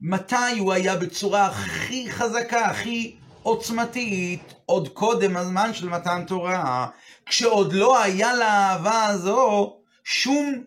מתי 0.01 0.59
הוא 0.59 0.73
היה 0.73 0.95
בצורה 0.95 1.45
הכי 1.45 2.11
חזקה, 2.11 2.65
הכי 2.65 3.15
עוצמתית, 3.49 4.53
עוד 4.65 4.89
קודם 4.89 5.37
הזמן 5.37 5.73
של 5.73 5.89
מתן 5.89 6.23
תורה, 6.27 6.87
כשעוד 7.25 7.73
לא 7.73 8.01
היה 8.01 8.35
לאהבה 8.35 9.05
הזו 9.05 9.75
שום 10.03 10.63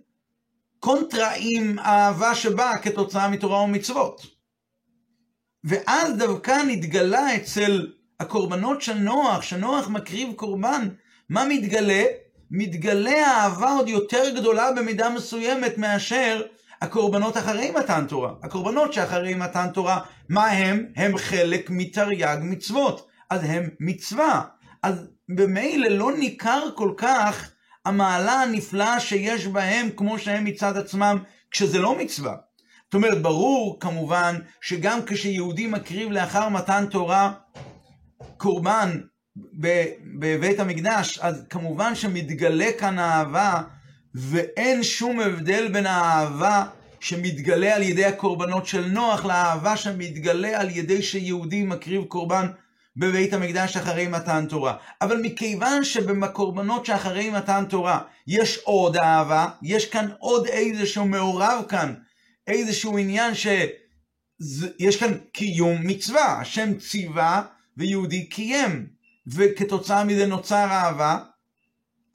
קונטרה 0.79 1.33
עם 1.37 1.79
האהבה 1.79 2.35
שבאה 2.35 2.79
כתוצאה 2.79 3.29
מתורה 3.29 3.61
ומצוות. 3.61 4.27
ואז 5.65 6.17
דווקא 6.19 6.63
נתגלה 6.67 7.37
אצל 7.37 7.93
הקורבנות 8.21 8.83
של 8.83 8.95
נוח, 8.95 9.43
שנוח 9.43 9.89
מקריב 9.89 10.33
קורבן, 10.33 10.89
מה 11.29 11.45
מתגלה? 11.49 12.05
מתגלה 12.51 13.27
אהבה 13.27 13.73
עוד 13.73 13.89
יותר 13.89 14.31
גדולה 14.37 14.73
במידה 14.73 15.11
מסוימת 15.11 15.79
מאשר 15.79 16.43
הקורבנות 16.83 17.37
אחרי 17.37 17.71
מתן 17.71 18.05
תורה. 18.09 18.33
הקורבנות 18.43 18.93
שאחרי 18.93 19.35
מתן 19.35 19.69
תורה, 19.75 20.01
מה 20.29 20.47
הם? 20.47 20.87
הם 20.97 21.19
חלק 21.19 21.71
מתרי"ג 21.71 22.37
מצוות. 22.43 23.09
אז 23.31 23.41
הם 23.45 23.69
מצווה. 23.81 24.43
אז 24.83 25.09
במילא 25.29 25.89
לא 25.89 26.13
ניכר 26.19 26.63
כל 26.75 26.93
כך 26.97 27.51
המעלה 27.85 28.33
הנפלאה 28.33 29.01
שיש 29.01 29.47
בהם 29.47 29.89
כמו 29.97 30.19
שהם 30.19 30.45
מצד 30.45 30.77
עצמם 30.77 31.19
כשזה 31.51 31.79
לא 31.79 31.99
מצווה. 31.99 32.35
זאת 32.85 32.95
אומרת, 32.95 33.23
ברור 33.23 33.81
כמובן 33.81 34.37
שגם 34.61 34.99
כשיהודי 35.07 35.67
מקריב 35.67 36.11
לאחר 36.11 36.49
מתן 36.49 36.87
תורה 36.91 37.33
קורבן 38.37 39.01
בבית 40.19 40.61
המקדש, 40.61 41.19
אז 41.19 41.47
כמובן 41.51 41.95
שמתגלה 41.95 42.69
כאן 42.79 42.99
אהבה, 42.99 43.63
ואין 44.15 44.83
שום 44.83 45.21
הבדל 45.21 45.69
בין 45.73 45.87
האהבה 45.87 46.65
שמתגלה 47.01 47.75
על 47.75 47.83
ידי 47.83 48.05
הקורבנות 48.05 48.67
של 48.67 48.89
נוח 48.89 49.25
לאהבה 49.25 49.77
שמתגלה 49.77 50.61
על 50.61 50.71
ידי 50.71 51.03
שיהודי 51.03 51.63
מקריב 51.63 52.05
קורבן 52.05 52.47
בבית 52.97 53.33
המקדש 53.33 53.77
אחרי 53.77 54.09
מתן 54.09 54.47
תורה. 54.49 54.77
אבל 55.01 55.21
מכיוון 55.23 55.85
שבקורבנות 55.85 56.87
שאחרי 56.87 57.31
מתן 57.31 57.65
תורה 57.69 58.01
יש 58.27 58.59
עוד 58.65 58.97
אהבה, 58.97 59.49
יש 59.63 59.91
כאן 59.91 60.09
עוד 60.19 60.47
איזשהו 60.47 61.07
מעורב 61.07 61.65
כאן, 61.69 61.95
איזשהו 62.47 62.99
עניין 62.99 63.35
שיש 63.35 64.97
כאן 65.01 65.15
קיום 65.33 65.77
מצווה, 65.87 66.41
השם 66.41 66.79
ציווה 66.79 67.43
ויהודי 67.77 68.27
קיים, 68.29 68.87
וכתוצאה 69.27 70.05
מזה 70.05 70.27
נוצר 70.27 70.67
אהבה, 70.71 71.19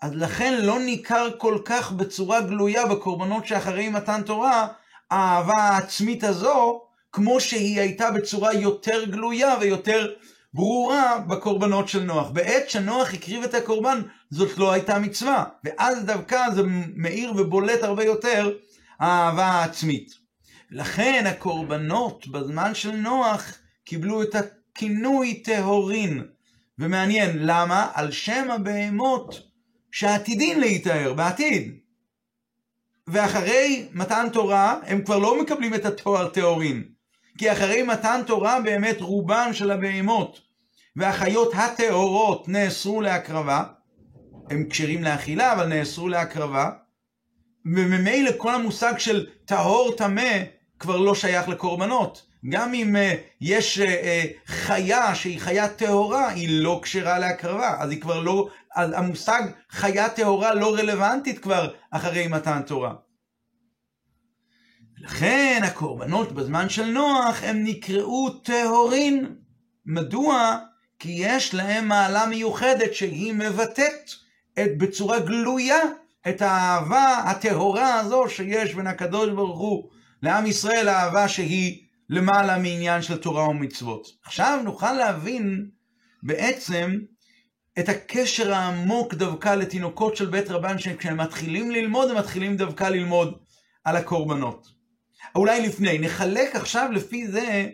אז 0.01 0.15
לכן 0.15 0.61
לא 0.61 0.79
ניכר 0.79 1.29
כל 1.37 1.57
כך 1.65 1.91
בצורה 1.91 2.41
גלויה 2.41 2.85
בקורבנות 2.85 3.47
שאחרי 3.47 3.89
מתן 3.89 4.21
תורה, 4.21 4.67
האהבה 5.11 5.57
העצמית 5.57 6.23
הזו, 6.23 6.81
כמו 7.11 7.39
שהיא 7.39 7.79
הייתה 7.79 8.11
בצורה 8.11 8.53
יותר 8.53 9.05
גלויה 9.05 9.55
ויותר 9.61 10.13
ברורה 10.53 11.19
בקורבנות 11.27 11.87
של 11.87 12.03
נוח. 12.03 12.29
בעת 12.29 12.69
שנוח 12.69 13.13
הקריב 13.13 13.43
את 13.43 13.53
הקורבן, 13.53 14.01
זאת 14.29 14.57
לא 14.57 14.71
הייתה 14.71 14.99
מצווה. 14.99 15.43
ואז 15.63 16.05
דווקא 16.05 16.51
זה 16.55 16.61
מאיר 16.95 17.33
ובולט 17.37 17.83
הרבה 17.83 18.03
יותר 18.03 18.51
האהבה 18.99 19.45
העצמית. 19.45 20.11
לכן 20.71 21.23
הקורבנות 21.27 22.27
בזמן 22.27 22.75
של 22.75 22.91
נוח 22.91 23.53
קיבלו 23.85 24.23
את 24.23 24.35
הכינוי 24.35 25.33
טהורין. 25.33 26.23
ומעניין, 26.79 27.37
למה? 27.39 27.87
על 27.93 28.11
שם 28.11 28.47
הבהמות 28.51 29.46
שעתידין 29.97 30.59
להיטהר 30.59 31.13
בעתיד. 31.13 31.77
ואחרי 33.07 33.87
מתן 33.93 34.27
תורה 34.33 34.79
הם 34.83 35.01
כבר 35.01 35.17
לא 35.17 35.41
מקבלים 35.41 35.73
את 35.73 35.85
התואר 35.85 36.27
טהורין. 36.27 36.83
כי 37.37 37.51
אחרי 37.51 37.83
מתן 37.83 38.21
תורה 38.27 38.61
באמת 38.61 39.01
רובן 39.01 39.53
של 39.53 39.71
הבהמות 39.71 40.41
והחיות 40.95 41.51
הטהורות 41.55 42.47
נאסרו 42.47 43.01
להקרבה, 43.01 43.63
הם 44.49 44.69
כשרים 44.69 45.03
לאכילה 45.03 45.53
אבל 45.53 45.67
נאסרו 45.67 46.07
להקרבה, 46.07 46.69
וממילא 47.65 48.31
כל 48.37 48.55
המושג 48.55 48.97
של 48.97 49.27
טהור 49.45 49.95
טמא 49.97 50.43
כבר 50.79 50.97
לא 50.97 51.15
שייך 51.15 51.49
לקורבנות. 51.49 52.27
גם 52.49 52.73
אם 52.73 52.95
uh, 52.95 52.99
יש 53.41 53.79
uh, 53.79 53.81
uh, 53.81 54.51
חיה 54.51 55.15
שהיא 55.15 55.39
חיה 55.39 55.69
טהורה, 55.69 56.29
היא 56.29 56.49
לא 56.49 56.79
כשרה 56.83 57.19
להקרבה, 57.19 57.75
אז 57.79 57.91
היא 57.91 58.01
כבר 58.01 58.19
לא, 58.19 58.49
המושג 58.77 59.41
חיה 59.69 60.09
טהורה 60.09 60.53
לא 60.53 60.75
רלוונטית 60.75 61.39
כבר 61.39 61.73
אחרי 61.91 62.27
מתן 62.27 62.61
תורה. 62.61 62.93
לכן 64.97 65.61
הקורבנות 65.63 66.31
בזמן 66.31 66.69
של 66.69 66.85
נוח 66.85 67.43
הם 67.43 67.63
נקראו 67.63 68.29
טהורין. 68.29 69.35
מדוע? 69.85 70.59
כי 70.99 71.09
יש 71.17 71.53
להם 71.53 71.87
מעלה 71.87 72.25
מיוחדת 72.25 72.93
שהיא 72.93 73.33
מבטאת 73.33 74.11
את, 74.53 74.77
בצורה 74.77 75.19
גלויה 75.19 75.79
את 76.29 76.41
האהבה 76.41 77.17
הטהורה 77.17 77.99
הזו 77.99 78.29
שיש 78.29 78.73
בין 78.73 78.87
הקדוש 78.87 79.29
ברוך 79.29 79.59
הוא 79.59 79.89
לעם 80.21 80.45
ישראל, 80.45 80.87
האהבה 80.87 81.27
שהיא 81.27 81.83
למעלה 82.09 82.57
מעניין 82.57 83.01
של 83.01 83.17
תורה 83.17 83.49
ומצוות. 83.49 84.07
עכשיו 84.25 84.59
נוכל 84.63 84.93
להבין 84.93 85.69
בעצם 86.23 86.91
את 87.79 87.89
הקשר 87.89 88.53
העמוק 88.53 89.13
דווקא 89.13 89.55
לתינוקות 89.55 90.15
של 90.15 90.25
בית 90.25 90.49
רבן, 90.49 90.79
שכשהם 90.79 91.17
מתחילים 91.17 91.71
ללמוד, 91.71 92.09
הם 92.09 92.17
מתחילים 92.17 92.57
דווקא 92.57 92.83
ללמוד 92.83 93.37
על 93.83 93.95
הקורבנות. 93.95 94.67
אולי 95.35 95.67
לפני, 95.67 95.99
נחלק 95.99 96.55
עכשיו 96.55 96.89
לפי 96.91 97.27
זה 97.27 97.69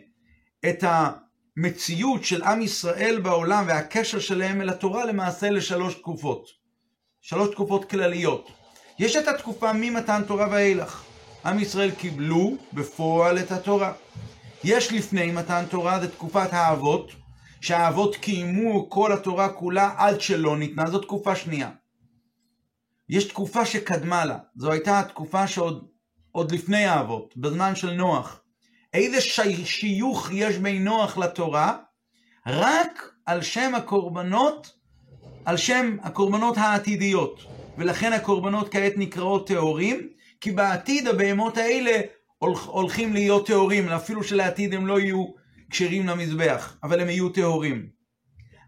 את 0.70 0.84
המציאות 0.88 2.24
של 2.24 2.44
עם 2.44 2.62
ישראל 2.62 3.20
בעולם 3.24 3.66
והקשר 3.68 4.20
שלהם 4.20 4.62
אל 4.62 4.70
התורה 4.70 5.06
למעשה 5.06 5.50
לשלוש 5.50 5.94
תקופות. 5.94 6.48
שלוש 7.22 7.50
תקופות 7.50 7.90
כלליות. 7.90 8.52
יש 9.00 9.16
את 9.16 9.28
התקופה 9.28 9.74
ממתן 9.74 10.22
תורה 10.28 10.48
ואילך. 10.52 11.04
עם 11.46 11.60
ישראל 11.60 11.92
קיבלו 11.92 12.56
בפועל 12.74 13.40
את 13.40 13.52
התורה. 13.52 13.94
יש 14.64 14.92
לפני 14.92 15.32
מתן 15.32 15.64
תורה, 15.70 16.00
זה 16.00 16.12
תקופת 16.12 16.54
האבות, 16.54 17.12
שהאבות 17.64 18.16
קיימו 18.16 18.90
כל 18.90 19.12
התורה 19.14 19.50
כולה 19.50 19.94
עד 19.98 20.22
שלא 20.22 20.58
ניתנה, 20.58 20.90
זו 20.90 21.00
תקופה 21.00 21.36
שנייה. 21.36 21.70
יש 23.10 23.24
תקופה 23.24 23.66
שקדמה 23.66 24.26
לה, 24.26 24.38
זו 24.56 24.72
הייתה 24.72 25.00
התקופה 25.00 25.48
שעוד 25.48 25.88
עוד 26.32 26.52
לפני 26.52 26.86
האבות, 26.86 27.38
בזמן 27.38 27.76
של 27.76 27.92
נוח. 27.92 28.42
איזה 28.94 29.22
שיוך 29.66 30.32
יש 30.34 30.58
בין 30.58 30.84
נוח 30.84 31.18
לתורה? 31.18 31.78
רק 32.48 33.14
על 33.26 33.42
שם 33.42 33.76
הקורבנות, 33.76 34.74
על 35.46 35.58
שם 35.58 35.98
הקורבנות 36.02 36.58
העתידיות. 36.58 37.40
ולכן 37.78 38.14
הקורבנות 38.14 38.72
כעת 38.72 38.94
נקראות 38.96 39.48
טהורים, 39.48 40.08
כי 40.42 40.52
בעתיד 40.52 41.08
הבהמות 41.08 41.58
האלה 41.58 42.02
הולכים 42.66 43.14
להיות 43.14 43.48
טהורים, 43.48 43.90
אפילו 43.90 44.24
שלעתיד 44.24 44.74
הם 44.74 44.88
לא 44.88 45.00
יהיו 45.00 45.43
כשרים 45.74 46.08
למזבח, 46.08 46.78
אבל 46.84 47.00
הם 47.00 47.10
יהיו 47.10 47.30
טהורים. 47.30 47.90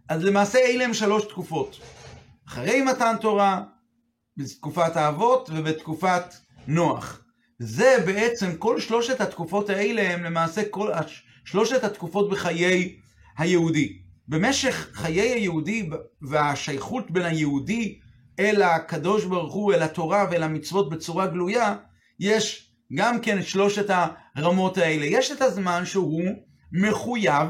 אז 0.09 0.23
למעשה 0.23 0.59
אלה 0.59 0.85
הם 0.85 0.93
שלוש 0.93 1.23
תקופות. 1.25 1.79
אחרי 2.47 2.81
מתן 2.81 3.15
תורה, 3.21 3.63
בתקופת 4.37 4.95
האבות 4.95 5.49
ובתקופת 5.53 6.23
נוח. 6.67 7.21
זה 7.59 7.97
בעצם, 8.05 8.57
כל 8.57 8.79
שלושת 8.79 9.21
התקופות 9.21 9.69
האלה 9.69 10.13
הם 10.13 10.23
למעשה 10.23 10.61
כל 10.69 10.91
שלושת 11.45 11.83
התקופות 11.83 12.29
בחיי 12.29 12.95
היהודי. 13.37 13.97
במשך 14.27 14.89
חיי 14.93 15.21
היהודי 15.21 15.89
והשייכות 16.21 17.11
בין 17.11 17.25
היהודי 17.25 17.99
אל 18.39 18.61
הקדוש 18.61 19.25
ברוך 19.25 19.53
הוא, 19.53 19.73
אל 19.73 19.83
התורה 19.83 20.27
ואל 20.31 20.43
המצוות 20.43 20.89
בצורה 20.89 21.27
גלויה, 21.27 21.75
יש 22.19 22.71
גם 22.93 23.21
כן 23.21 23.43
שלושת 23.43 23.89
הרמות 24.35 24.77
האלה. 24.77 25.05
יש 25.05 25.31
את 25.31 25.41
הזמן 25.41 25.85
שהוא 25.85 26.45
מחויב, 26.81 27.47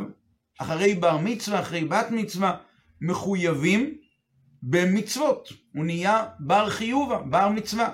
אחרי 0.59 0.95
בר 0.95 1.17
מצווה, 1.17 1.59
אחרי 1.59 1.85
בת 1.85 2.07
מצווה, 2.11 2.57
מחויבים 3.01 3.97
במצוות. 4.63 5.49
הוא 5.75 5.85
נהיה 5.85 6.25
בר 6.39 6.69
חיובה, 6.69 7.17
בר 7.17 7.49
מצווה. 7.49 7.89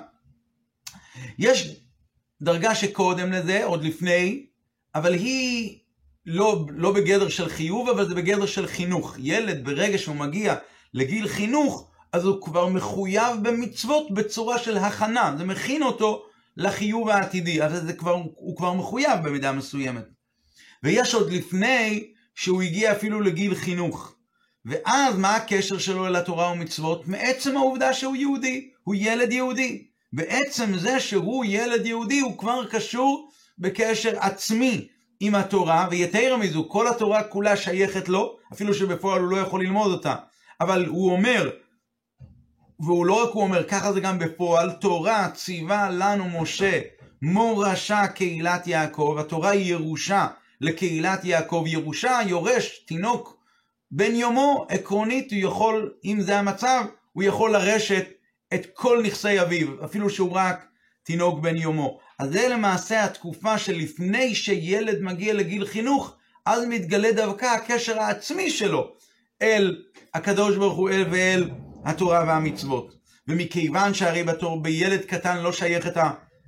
יש 1.38 1.80
דרגה 2.42 2.74
שקודם 2.74 3.32
לזה, 3.32 3.64
עוד 3.64 3.84
לפני, 3.84 4.46
אבל 4.94 5.14
היא 5.14 5.78
לא, 6.26 6.66
לא 6.70 6.92
בגדר 6.92 7.28
של 7.28 7.48
חיוב, 7.48 7.88
אבל 7.88 8.08
זה 8.08 8.14
בגדר 8.14 8.46
של 8.46 8.66
חינוך. 8.66 9.16
ילד, 9.18 9.64
ברגע 9.64 9.98
שהוא 9.98 10.16
מגיע 10.16 10.54
לגיל 10.94 11.28
חינוך, 11.28 11.90
אז 12.12 12.24
הוא 12.24 12.42
כבר 12.42 12.68
מחויב 12.68 13.36
במצוות 13.42 14.10
בצורה 14.10 14.58
של 14.58 14.76
הכנה. 14.76 15.34
זה 15.38 15.44
מכין 15.44 15.82
אותו 15.82 16.24
לחיוב 16.56 17.08
העתידי, 17.08 17.62
אז 17.62 17.82
זה 17.82 17.92
כבר, 17.92 18.22
הוא 18.34 18.56
כבר 18.56 18.72
מחויב 18.72 19.20
במידה 19.24 19.52
מסוימת. 19.52 20.04
ויש 20.82 21.14
עוד 21.14 21.32
לפני 21.32 22.12
שהוא 22.34 22.62
הגיע 22.62 22.92
אפילו 22.92 23.20
לגיל 23.20 23.54
חינוך. 23.54 24.14
ואז 24.64 25.18
מה 25.18 25.36
הקשר 25.36 25.78
שלו 25.78 26.06
אל 26.06 26.16
התורה 26.16 26.52
ומצוות? 26.52 27.08
מעצם 27.08 27.56
העובדה 27.56 27.92
שהוא 27.94 28.16
יהודי, 28.16 28.70
הוא 28.84 28.94
ילד 28.98 29.32
יהודי. 29.32 29.86
בעצם 30.12 30.78
זה 30.78 31.00
שהוא 31.00 31.44
ילד 31.48 31.86
יהודי 31.86 32.20
הוא 32.20 32.38
כבר 32.38 32.66
קשור 32.70 33.30
בקשר 33.58 34.18
עצמי 34.18 34.88
עם 35.20 35.34
התורה, 35.34 35.88
ויתרה 35.90 36.36
מזו, 36.36 36.68
כל 36.68 36.88
התורה 36.88 37.22
כולה 37.22 37.56
שייכת 37.56 38.08
לו, 38.08 38.36
אפילו 38.52 38.74
שבפועל 38.74 39.20
הוא 39.20 39.30
לא 39.30 39.36
יכול 39.36 39.62
ללמוד 39.62 39.92
אותה. 39.92 40.14
אבל 40.60 40.86
הוא 40.86 41.12
אומר, 41.12 41.50
והוא 42.80 43.06
לא 43.06 43.22
רק 43.22 43.34
הוא 43.34 43.42
אומר, 43.42 43.64
ככה 43.64 43.92
זה 43.92 44.00
גם 44.00 44.18
בפועל, 44.18 44.72
תורה 44.72 45.28
ציווה 45.34 45.90
לנו 45.90 46.40
משה 46.40 46.80
מורשה 47.22 48.06
קהילת 48.06 48.66
יעקב, 48.66 49.16
התורה 49.20 49.50
היא 49.50 49.70
ירושה 49.70 50.26
לקהילת 50.62 51.24
יעקב, 51.24 51.64
ירושה, 51.66 52.18
יורש, 52.26 52.84
תינוק 52.86 53.42
בן 53.90 54.14
יומו, 54.14 54.66
עקרונית 54.68 55.32
הוא 55.32 55.40
יכול, 55.40 55.92
אם 56.04 56.20
זה 56.20 56.38
המצב, 56.38 56.84
הוא 57.12 57.22
יכול 57.22 57.52
לרשת 57.52 58.06
את 58.54 58.66
כל 58.74 59.02
נכסי 59.02 59.40
אביו, 59.40 59.84
אפילו 59.84 60.10
שהוא 60.10 60.32
רק 60.32 60.66
תינוק 61.02 61.40
בן 61.40 61.56
יומו. 61.56 61.98
אז 62.18 62.30
זה 62.32 62.48
למעשה 62.48 63.04
התקופה 63.04 63.58
שלפני 63.58 64.34
שילד 64.34 65.00
מגיע 65.00 65.34
לגיל 65.34 65.66
חינוך, 65.66 66.16
אז 66.46 66.64
מתגלה 66.68 67.12
דווקא 67.12 67.46
הקשר 67.46 68.00
העצמי 68.00 68.50
שלו 68.50 68.92
אל 69.42 69.82
הקדוש 70.14 70.56
ברוך 70.56 70.74
הוא 70.74 70.90
אל 70.90 71.04
ואל 71.10 71.50
התורה 71.84 72.24
והמצוות. 72.26 72.94
ומכיוון 73.28 73.94
שהרי 73.94 74.22
בתור 74.22 74.62
בילד 74.62 75.00
קטן 75.00 75.42
לא 75.42 75.52
שייכת. 75.52 75.96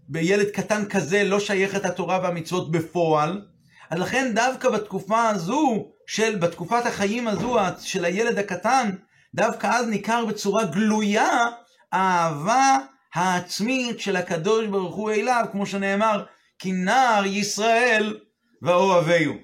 בילד 0.08 0.50
קטן 0.50 0.84
כזה 0.84 1.24
לא 1.24 1.40
שייכת 1.40 1.84
התורה 1.84 2.20
והמצוות 2.22 2.70
בפועל, 2.70 3.42
אז 3.90 3.98
לכן 3.98 4.32
דווקא 4.34 4.70
בתקופה 4.70 5.28
הזו, 5.28 5.86
של, 6.06 6.36
בתקופת 6.36 6.86
החיים 6.86 7.28
הזו 7.28 7.56
של 7.80 8.04
הילד 8.04 8.38
הקטן, 8.38 8.90
דווקא 9.34 9.66
אז 9.66 9.86
ניכר 9.88 10.24
בצורה 10.24 10.64
גלויה 10.64 11.46
האהבה 11.92 12.78
העצמית 13.14 14.00
של 14.00 14.16
הקדוש 14.16 14.66
ברוך 14.66 14.94
הוא 14.94 15.10
אליו, 15.10 15.44
כמו 15.52 15.66
שנאמר, 15.66 16.24
כי 16.58 16.72
נער 16.72 17.24
ישראל 17.26 18.18
ואוהביהו. 18.62 19.34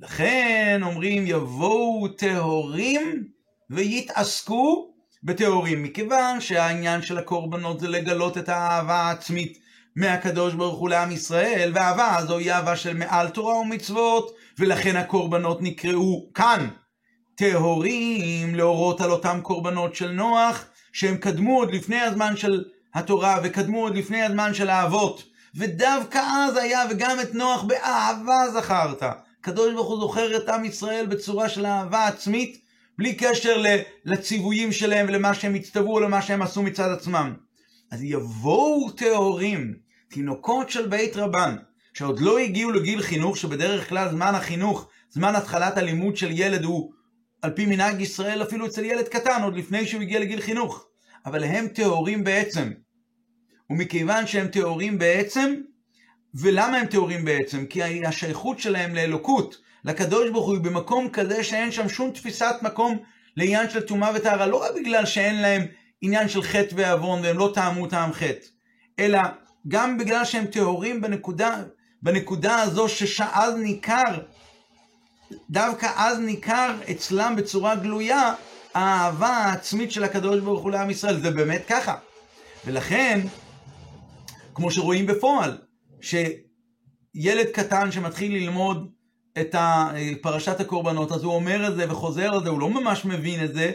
לכן 0.00 0.80
אומרים 0.82 1.24
יבואו 1.26 2.08
טהורים 2.08 3.24
ויתעסקו 3.70 4.92
בטהורים, 5.22 5.82
מכיוון 5.82 6.40
שהעניין 6.40 7.02
של 7.02 7.18
הקורבנות 7.18 7.80
זה 7.80 7.88
לגלות 7.88 8.38
את 8.38 8.48
האהבה 8.48 8.94
העצמית 8.94 9.58
מהקדוש 9.98 10.54
ברוך 10.54 10.78
הוא 10.78 10.88
לעם 10.88 11.10
ישראל, 11.10 11.70
והאהבה 11.74 12.16
הזו 12.16 12.38
היא 12.38 12.52
אהבה 12.52 12.76
של 12.76 12.96
מעל 12.96 13.28
תורה 13.28 13.54
ומצוות, 13.54 14.34
ולכן 14.58 14.96
הקורבנות 14.96 15.62
נקראו 15.62 16.30
כאן 16.34 16.68
טהורים 17.34 18.54
להורות 18.54 19.00
על 19.00 19.10
אותם 19.10 19.40
קורבנות 19.42 19.94
של 19.94 20.10
נוח, 20.10 20.64
שהם 20.92 21.16
קדמו 21.16 21.58
עוד 21.58 21.74
לפני 21.74 22.00
הזמן 22.00 22.36
של 22.36 22.64
התורה 22.94 23.40
וקדמו 23.42 23.80
עוד 23.80 23.96
לפני 23.96 24.22
הזמן 24.22 24.54
של 24.54 24.70
האבות. 24.70 25.22
ודווקא 25.54 26.18
אז 26.18 26.56
היה 26.56 26.84
וגם 26.90 27.20
את 27.20 27.34
נוח 27.34 27.62
באהבה 27.62 28.50
זכרת. 28.52 29.02
הקדוש 29.40 29.74
ברוך 29.74 29.88
הוא 29.88 30.00
זוכר 30.00 30.36
את 30.36 30.48
עם 30.48 30.64
ישראל 30.64 31.06
בצורה 31.06 31.48
של 31.48 31.66
אהבה 31.66 32.06
עצמית, 32.06 32.60
בלי 32.98 33.14
קשר 33.14 33.62
לציוויים 34.04 34.72
שלהם 34.72 35.06
ולמה 35.08 35.34
שהם 35.34 35.54
הצטוו 35.54 35.94
או 35.94 36.00
למה 36.00 36.22
שהם 36.22 36.42
עשו 36.42 36.62
מצד 36.62 36.90
עצמם. 36.90 37.34
אז 37.90 38.02
יבואו 38.02 38.90
טהורים, 38.90 39.87
תינוקות 40.10 40.70
של 40.70 40.86
בית 40.86 41.16
רבן, 41.16 41.56
שעוד 41.94 42.20
לא 42.20 42.38
הגיעו 42.38 42.70
לגיל 42.70 43.02
חינוך, 43.02 43.36
שבדרך 43.36 43.88
כלל 43.88 44.10
זמן 44.10 44.34
החינוך, 44.34 44.88
זמן 45.10 45.36
התחלת 45.36 45.76
הלימוד 45.76 46.16
של 46.16 46.30
ילד 46.30 46.64
הוא 46.64 46.92
על 47.42 47.50
פי 47.50 47.66
מנהג 47.66 48.00
ישראל 48.00 48.42
אפילו 48.42 48.66
אצל 48.66 48.84
ילד 48.84 49.08
קטן, 49.08 49.42
עוד 49.42 49.56
לפני 49.56 49.86
שהוא 49.86 50.02
הגיע 50.02 50.20
לגיל 50.20 50.40
חינוך. 50.40 50.88
אבל 51.26 51.44
הם 51.44 51.68
טהורים 51.68 52.24
בעצם. 52.24 52.72
ומכיוון 53.70 54.26
שהם 54.26 54.48
טהורים 54.48 54.98
בעצם, 54.98 55.54
ולמה 56.34 56.76
הם 56.76 56.86
טהורים 56.86 57.24
בעצם? 57.24 57.66
כי 57.66 58.04
השייכות 58.06 58.58
שלהם 58.58 58.94
לאלוקות, 58.94 59.56
לקדוש 59.84 60.30
ברוך 60.30 60.46
הוא, 60.46 60.54
היא 60.54 60.62
במקום 60.62 61.08
כזה 61.08 61.44
שאין 61.44 61.72
שם 61.72 61.88
שום 61.88 62.10
תפיסת 62.10 62.54
מקום 62.62 62.98
לעניין 63.36 63.70
של 63.70 63.80
טומאה 63.80 64.10
וטהרה, 64.14 64.46
לא 64.46 64.56
רק 64.62 64.70
בגלל 64.74 65.06
שאין 65.06 65.42
להם 65.42 65.62
עניין 66.00 66.28
של 66.28 66.42
חטא 66.42 66.74
ועוון 66.76 67.22
והם 67.22 67.38
לא 67.38 67.50
טעמו 67.54 67.86
טעם 67.86 68.12
חטא, 68.12 68.46
אלא 68.98 69.18
גם 69.68 69.98
בגלל 69.98 70.24
שהם 70.24 70.46
טהורים 70.46 71.00
בנקודה, 71.00 71.62
בנקודה 72.02 72.60
הזו 72.60 72.88
שאז 72.88 73.54
ניכר, 73.54 74.18
דווקא 75.50 75.90
אז 75.96 76.18
ניכר 76.18 76.74
אצלם 76.90 77.34
בצורה 77.36 77.74
גלויה 77.76 78.34
האהבה 78.74 79.28
העצמית 79.28 79.92
של 79.92 80.04
הקדוש 80.04 80.40
ברוך 80.40 80.62
הוא 80.62 80.70
לעם 80.70 80.90
ישראל, 80.90 81.20
זה 81.20 81.30
באמת 81.30 81.62
ככה. 81.68 81.94
ולכן, 82.66 83.20
כמו 84.54 84.70
שרואים 84.70 85.06
בפועל, 85.06 85.58
שילד 86.00 87.46
קטן 87.52 87.92
שמתחיל 87.92 88.32
ללמוד 88.32 88.90
את 89.40 89.54
פרשת 90.22 90.60
הקורבנות, 90.60 91.12
אז 91.12 91.22
הוא 91.22 91.34
אומר 91.34 91.68
את 91.68 91.76
זה 91.76 91.90
וחוזר 91.90 92.34
על 92.34 92.42
זה, 92.42 92.48
הוא 92.48 92.60
לא 92.60 92.70
ממש 92.70 93.04
מבין 93.04 93.44
את 93.44 93.54
זה, 93.54 93.72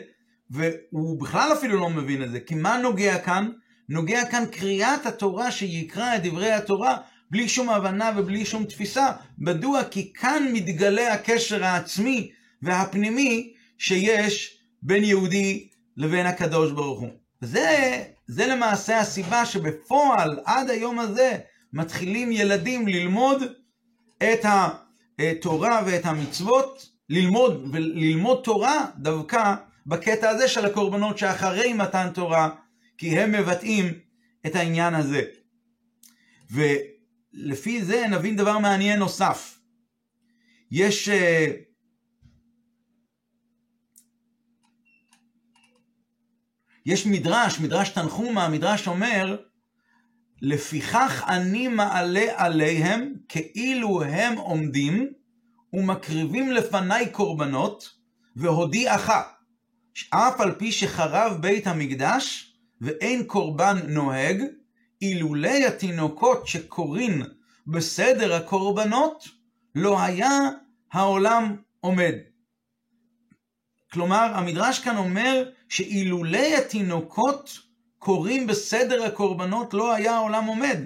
והוא 0.51 1.21
בכלל 1.21 1.53
אפילו 1.53 1.79
לא 1.79 1.89
מבין 1.89 2.23
את 2.23 2.31
זה, 2.31 2.39
כי 2.39 2.55
מה 2.55 2.77
נוגע 2.77 3.19
כאן? 3.19 3.49
נוגע 3.89 4.25
כאן 4.25 4.43
קריאת 4.51 5.05
התורה 5.05 5.51
שיקרא 5.51 6.15
את 6.15 6.23
דברי 6.23 6.51
התורה 6.51 6.97
בלי 7.31 7.49
שום 7.49 7.69
הבנה 7.69 8.11
ובלי 8.17 8.45
שום 8.45 8.65
תפיסה. 8.65 9.11
מדוע? 9.37 9.83
כי 9.83 10.13
כאן 10.13 10.49
מתגלה 10.53 11.13
הקשר 11.13 11.63
העצמי 11.63 12.31
והפנימי 12.61 13.53
שיש 13.77 14.57
בין 14.81 15.03
יהודי 15.03 15.67
לבין 15.97 16.25
הקדוש 16.25 16.71
ברוך 16.71 16.99
הוא. 16.99 17.09
זה, 17.41 18.03
זה 18.27 18.47
למעשה 18.47 18.99
הסיבה 18.99 19.45
שבפועל 19.45 20.39
עד 20.45 20.69
היום 20.69 20.99
הזה 20.99 21.37
מתחילים 21.73 22.31
ילדים 22.31 22.87
ללמוד 22.87 23.43
את 24.17 24.45
התורה 25.19 25.81
ואת 25.85 26.05
המצוות, 26.05 26.89
ללמוד 27.09 27.69
וללמוד 27.71 28.41
תורה 28.43 28.85
דווקא 28.97 29.55
בקטע 29.85 30.29
הזה 30.29 30.47
של 30.47 30.65
הקורבנות 30.65 31.17
שאחרי 31.17 31.73
מתן 31.73 32.09
תורה, 32.13 32.49
כי 32.97 33.19
הם 33.19 33.31
מבטאים 33.31 33.93
את 34.45 34.55
העניין 34.55 34.93
הזה. 34.93 35.21
ולפי 36.51 37.83
זה 37.83 38.07
נבין 38.07 38.35
דבר 38.35 38.59
מעניין 38.59 38.99
נוסף. 38.99 39.59
יש 40.71 41.09
אה, 41.09 41.47
יש 46.85 47.05
מדרש, 47.05 47.59
מדרש 47.59 47.89
תנחומה, 47.89 48.49
מדרש 48.49 48.87
אומר, 48.87 49.37
לפיכך 50.41 51.23
אני 51.27 51.67
מעלה 51.67 52.25
עליהם 52.35 53.13
כאילו 53.29 54.03
הם 54.03 54.37
עומדים 54.37 55.13
ומקריבים 55.73 56.51
לפניי 56.51 57.11
קורבנות 57.11 57.89
והודיעך 58.35 59.09
אף 60.09 60.41
על 60.41 60.55
פי 60.55 60.71
שחרב 60.71 61.37
בית 61.41 61.67
המקדש 61.67 62.52
ואין 62.83 63.23
קורבן 63.23 63.77
נוהג, 63.87 64.43
אילולי 65.01 65.65
התינוקות 65.65 66.47
שקורין 66.47 67.23
בסדר 67.67 68.33
הקורבנות, 68.33 69.27
לא 69.75 70.01
היה 70.01 70.49
העולם 70.91 71.55
עומד. 71.79 72.13
כלומר, 73.91 74.31
המדרש 74.33 74.79
כאן 74.79 74.97
אומר 74.97 75.49
שאילולי 75.69 76.55
התינוקות 76.55 77.59
קורים 77.99 78.47
בסדר 78.47 79.03
הקורבנות, 79.03 79.73
לא 79.73 79.93
היה 79.93 80.15
העולם 80.15 80.45
עומד. 80.45 80.77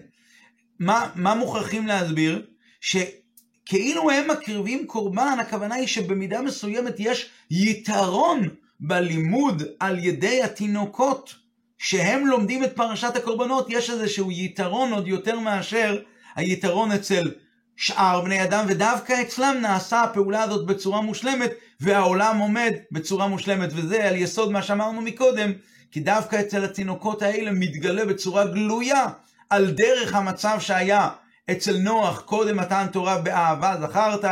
מה, 0.80 1.10
מה 1.16 1.36
מוכרחים 1.36 1.88
להסביר? 1.88 2.46
שכאילו 2.82 4.12
הם 4.12 4.32
מקריבים 4.32 4.88
קורבן, 4.88 5.38
הכוונה 5.40 5.76
היא 5.76 5.88
שבמידה 5.88 6.42
מסוימת 6.42 6.96
יש 7.00 7.30
יתרון 7.52 8.50
בלימוד 8.80 9.64
על 9.80 10.00
ידי 10.00 10.44
התינוקות, 10.44 11.47
שהם 11.78 12.28
לומדים 12.28 12.64
את 12.64 12.76
פרשת 12.76 13.16
הקורבנות, 13.16 13.66
יש 13.70 13.90
איזשהו 13.90 14.32
יתרון 14.32 14.94
עוד 14.94 15.08
יותר 15.08 15.40
מאשר 15.40 16.00
היתרון 16.36 16.92
אצל 16.92 17.32
שאר 17.76 18.22
בני 18.22 18.44
אדם, 18.44 18.66
ודווקא 18.68 19.22
אצלם 19.22 19.58
נעשה 19.62 20.04
הפעולה 20.04 20.44
הזאת 20.44 20.66
בצורה 20.66 21.02
מושלמת, 21.02 21.52
והעולם 21.80 22.38
עומד 22.38 22.74
בצורה 22.92 23.28
מושלמת, 23.28 23.70
וזה 23.74 24.08
על 24.08 24.16
יסוד 24.16 24.52
מה 24.52 24.62
שאמרנו 24.62 25.02
מקודם, 25.02 25.52
כי 25.92 26.00
דווקא 26.00 26.40
אצל 26.40 26.64
התינוקות 26.64 27.22
האלה 27.22 27.52
מתגלה 27.52 28.06
בצורה 28.06 28.46
גלויה 28.46 29.06
על 29.50 29.72
דרך 29.72 30.16
המצב 30.16 30.58
שהיה 30.60 31.10
אצל 31.52 31.78
נוח 31.78 32.22
קודם 32.22 32.58
מתן 32.58 32.86
תורה 32.92 33.18
באהבה 33.18 33.76
זכרת, 33.82 34.26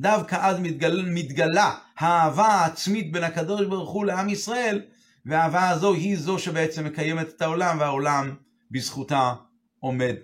דווקא 0.00 0.36
אז 0.40 0.56
מתגלה, 0.60 1.02
מתגלה 1.06 1.74
האהבה 1.98 2.46
העצמית 2.46 3.12
בין 3.12 3.24
הקדוש 3.24 3.66
ברוך 3.66 3.90
הוא 3.90 4.04
לעם 4.04 4.28
ישראל, 4.28 4.80
והאהבה 5.26 5.68
הזו 5.68 5.94
היא 5.94 6.16
זו 6.18 6.38
שבעצם 6.38 6.84
מקיימת 6.84 7.28
את 7.28 7.42
העולם, 7.42 7.80
והעולם 7.80 8.34
בזכותה 8.70 9.34
עומד. 9.78 10.14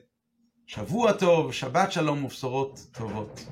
שבוע 0.66 1.12
טוב, 1.12 1.53
שבת 1.53 1.92
שלום 1.92 2.24
ובשורות 2.24 2.86
טובות. 2.92 3.46